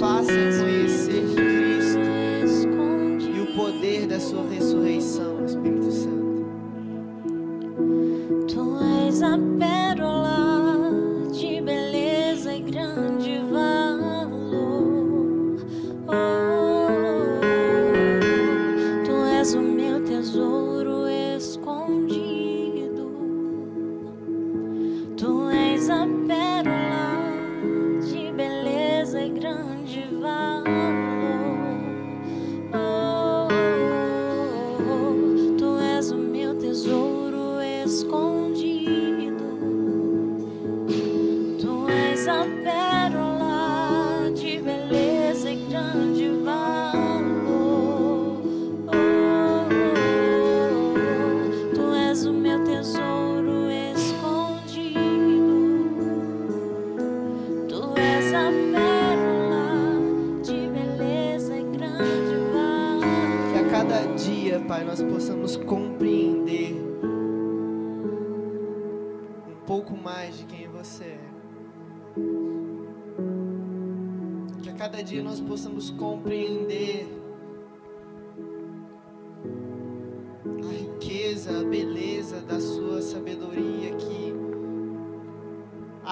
façam 0.00 0.34
conhecer 0.58 1.22
Cristo 1.34 2.00
e 3.20 3.40
o 3.40 3.54
poder 3.54 4.06
da 4.06 4.18
sua 4.18 4.48
ressurreição, 4.48 5.44
Espírito 5.44 5.92
Santo. 5.92 6.19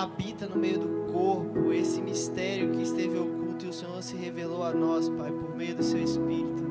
habita 0.03 0.47
no 0.47 0.57
meio 0.57 0.79
do 0.79 1.13
corpo, 1.13 1.73
esse 1.73 2.01
mistério 2.01 2.71
que 2.71 2.83
esteve 2.83 3.19
oculto 3.19 3.67
e 3.67 3.69
o 3.69 3.73
Senhor 3.73 4.01
se 4.01 4.15
revelou 4.15 4.63
a 4.63 4.73
nós, 4.73 5.09
Pai, 5.09 5.33
por 5.33 5.57
meio 5.57 5.75
do 5.75 5.83
seu 5.83 6.01
Espírito. 6.01 6.69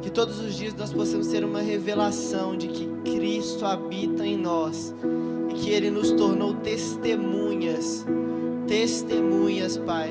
Que 0.00 0.08
todos 0.08 0.38
os 0.38 0.54
dias 0.54 0.72
nós 0.74 0.92
possamos 0.92 1.26
ter 1.26 1.44
uma 1.44 1.60
revelação 1.60 2.56
de 2.56 2.68
que 2.68 2.86
Cristo 3.04 3.66
habita 3.66 4.24
em 4.24 4.36
nós 4.36 4.94
e 5.50 5.54
que 5.54 5.70
Ele 5.70 5.90
nos 5.90 6.12
tornou 6.12 6.54
testemunhas, 6.54 8.06
testemunhas, 8.68 9.76
Pai, 9.76 10.10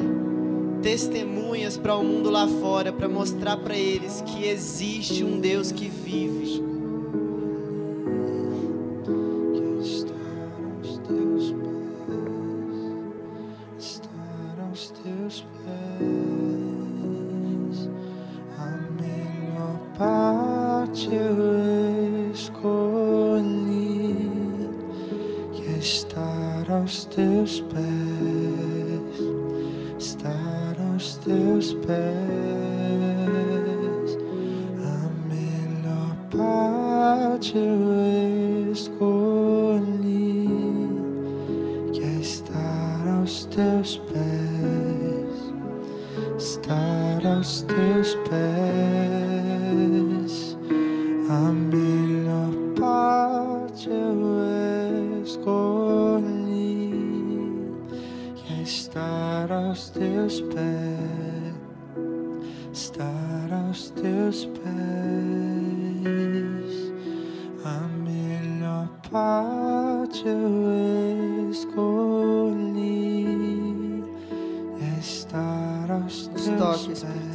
testemunhas 0.82 1.78
para 1.78 1.96
o 1.96 2.04
mundo 2.04 2.30
lá 2.30 2.46
fora, 2.46 2.92
para 2.92 3.08
mostrar 3.08 3.56
para 3.56 3.78
eles 3.78 4.22
que 4.22 4.46
existe 4.46 5.24
um 5.24 5.40
Deus 5.40 5.72
que 5.72 5.88
vive 5.88 6.65
fácil 69.16 70.28
escolhi 71.50 72.84
estar 75.00 75.90
aos 75.90 76.28
teus 76.28 76.48
toques, 76.60 77.04
pés. 77.04 77.35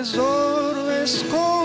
tesouro 0.00 0.90
escondido. 1.02 1.59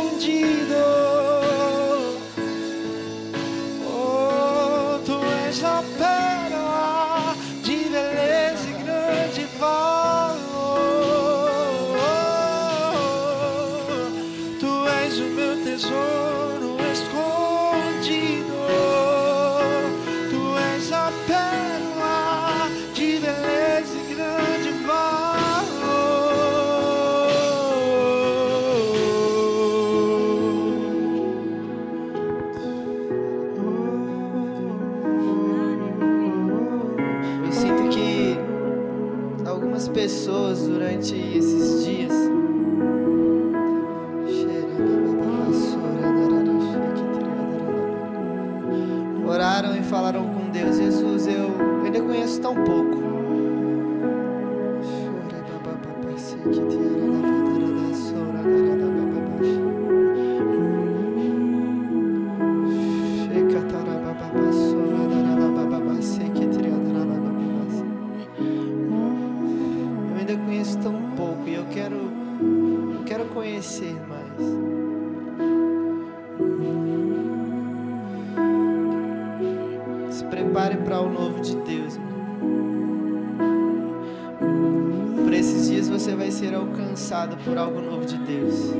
alcançado 86.95 87.35
por 87.43 87.57
algo 87.57 87.81
novo 87.81 88.05
de 88.05 88.17
Deus. 88.19 88.73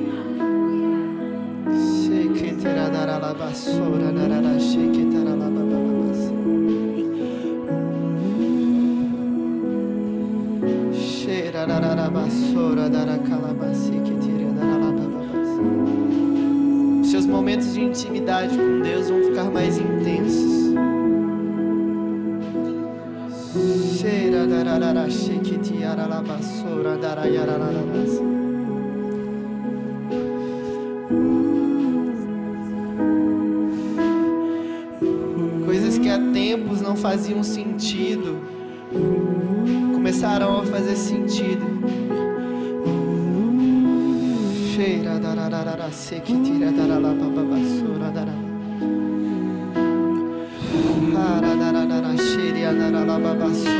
Seus 17.03 17.25
momentos 17.25 17.73
de 17.73 17.81
intimidade 17.81 18.57
com 18.57 18.81
Deus 18.81 19.09
vão 19.09 19.23
ficar 19.23 19.51
mais 19.51 19.77
intensos. 19.77 20.73
Cheira, 23.99 24.47
dararara, 24.47 25.09
cheira. 25.09 25.34
Coisas 35.65 35.97
que 35.97 36.09
há 36.09 36.19
tempos 36.31 36.81
não 36.81 36.95
faziam 36.95 37.43
sentido 37.43 38.55
começarão 40.05 40.59
a 40.59 40.65
fazer 40.65 40.95
sentido. 40.95 41.65
Cheira 44.73 45.19
dararara 45.19 45.91
sekitira 45.91 46.71
daralababassura 46.71 48.11
darara. 48.11 48.45
Hara 51.17 51.55
dararara 51.55 52.17
sheria 52.17 52.73
daralababassura 52.73 53.65
darara. 53.65 53.74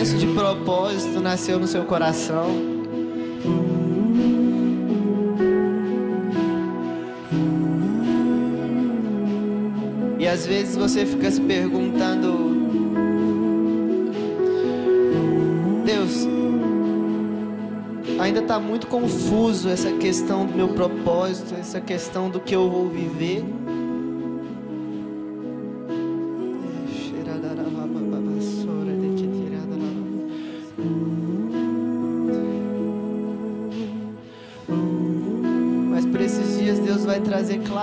Senso 0.00 0.16
de 0.16 0.28
propósito 0.28 1.20
nasceu 1.20 1.58
no 1.58 1.66
seu 1.66 1.84
coração. 1.84 2.46
E 10.18 10.26
às 10.26 10.46
vezes 10.46 10.74
você 10.74 11.04
fica 11.04 11.30
se 11.30 11.38
perguntando: 11.42 12.32
Deus, 15.84 16.26
ainda 18.18 18.40
está 18.40 18.58
muito 18.58 18.86
confuso 18.86 19.68
essa 19.68 19.92
questão 19.92 20.46
do 20.46 20.54
meu 20.54 20.68
propósito, 20.68 21.54
essa 21.60 21.78
questão 21.78 22.30
do 22.30 22.40
que 22.40 22.54
eu 22.54 22.70
vou 22.70 22.88
viver. 22.88 23.44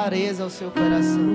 Clareza 0.07 0.45
ao 0.45 0.49
seu 0.49 0.71
coração. 0.71 1.33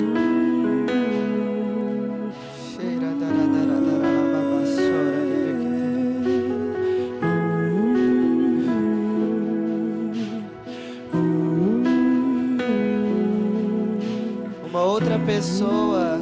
Uma 14.64 14.83
outra 14.85 15.18
pessoa 15.18 16.18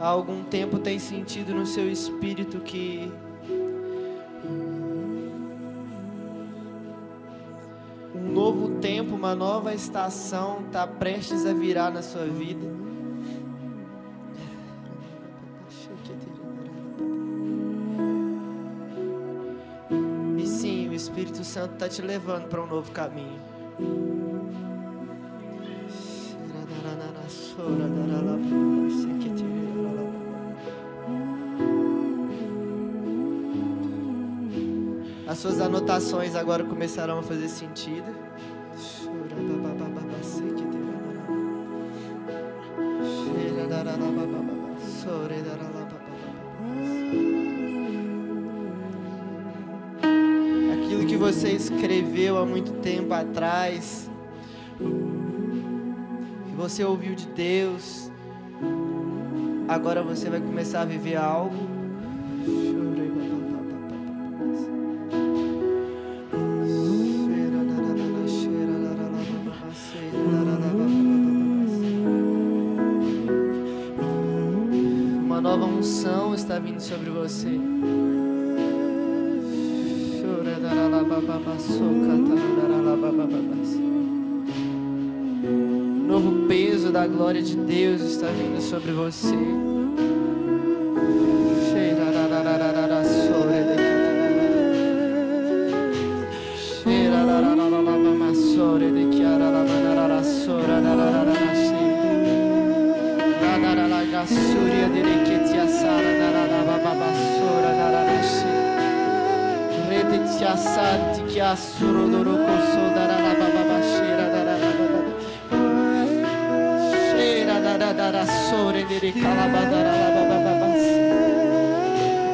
há 0.00 0.06
algum 0.06 0.42
tempo 0.44 0.78
tem 0.78 0.98
sentido 0.98 1.52
no 1.52 1.66
seu 1.66 1.92
espírito 1.92 2.60
que 2.60 3.12
nova 9.40 9.72
estação 9.72 10.64
está 10.66 10.86
prestes 10.86 11.46
a 11.46 11.54
virar 11.54 11.90
na 11.90 12.02
sua 12.02 12.26
vida. 12.26 12.66
E 20.36 20.46
sim, 20.46 20.90
o 20.90 20.92
Espírito 20.92 21.42
Santo 21.42 21.72
está 21.72 21.88
te 21.88 22.02
levando 22.02 22.48
para 22.48 22.62
um 22.62 22.66
novo 22.66 22.92
caminho. 22.92 23.40
As 35.26 35.38
suas 35.38 35.62
anotações 35.62 36.36
agora 36.36 36.62
começarão 36.62 37.20
a 37.20 37.22
fazer 37.22 37.48
sentido. 37.48 38.29
Muito 52.50 52.72
tempo 52.82 53.14
atrás, 53.14 54.10
que 54.76 56.56
você 56.56 56.84
ouviu 56.84 57.14
de 57.14 57.26
Deus, 57.28 58.10
agora 59.68 60.02
você 60.02 60.28
vai 60.28 60.40
começar 60.40 60.82
a 60.82 60.84
viver 60.84 61.16
algo. 61.16 61.70
Uma 75.24 75.40
nova 75.40 75.64
unção 75.64 76.34
está 76.34 76.58
vindo 76.58 76.80
sobre 76.80 77.10
você. 77.10 77.58
Novo 86.06 86.48
peso 86.48 86.90
da 86.90 87.06
glória 87.06 87.42
de 87.42 87.56
Deus 87.56 88.00
está 88.00 88.26
vindo 88.26 88.60
sobre 88.60 88.92
você. 88.92 89.69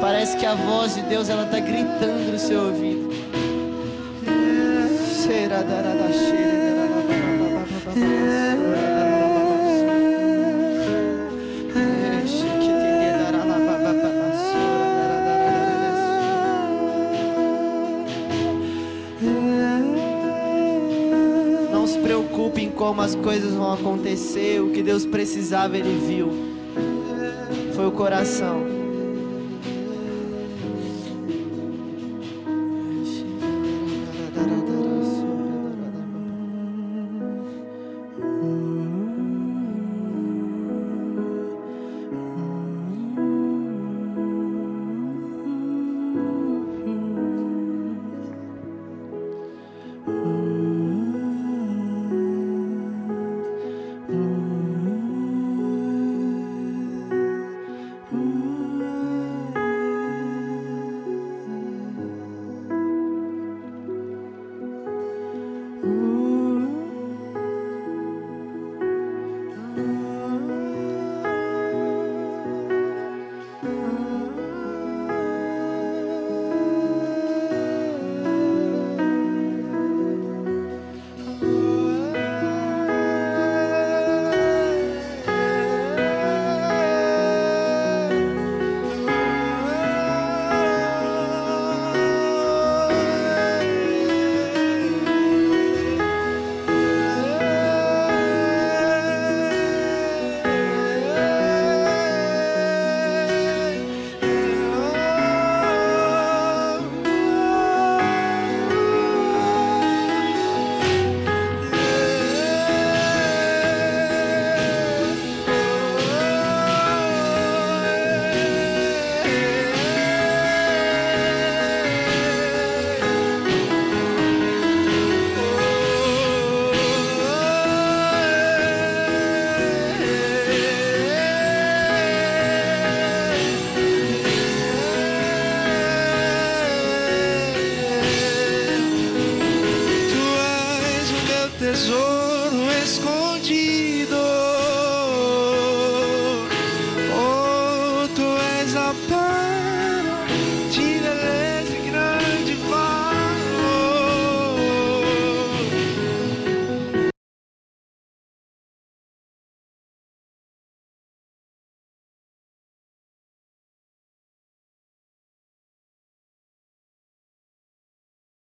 Parece 0.01 0.37
que 0.37 0.45
a 0.45 0.55
voz 0.55 0.95
de 0.95 1.03
Deus 1.03 1.29
ela 1.29 1.45
tá 1.45 1.59
gritando 1.59 2.31
no 2.31 2.39
seu 2.39 2.65
ouvido. 2.65 3.11
Shira 5.21 5.63
darara 5.63 6.46
como 22.77 23.01
as 23.01 23.15
coisas 23.15 23.53
vão 23.53 23.73
acontecer. 23.73 24.61
O 24.61 24.71
que 24.71 24.83
Deus 24.83 25.05
precisava, 25.05 25.75
Ele 25.75 25.97
viu. 26.07 26.29
Foi 27.75 27.87
o 27.87 27.91
coração. 27.91 28.76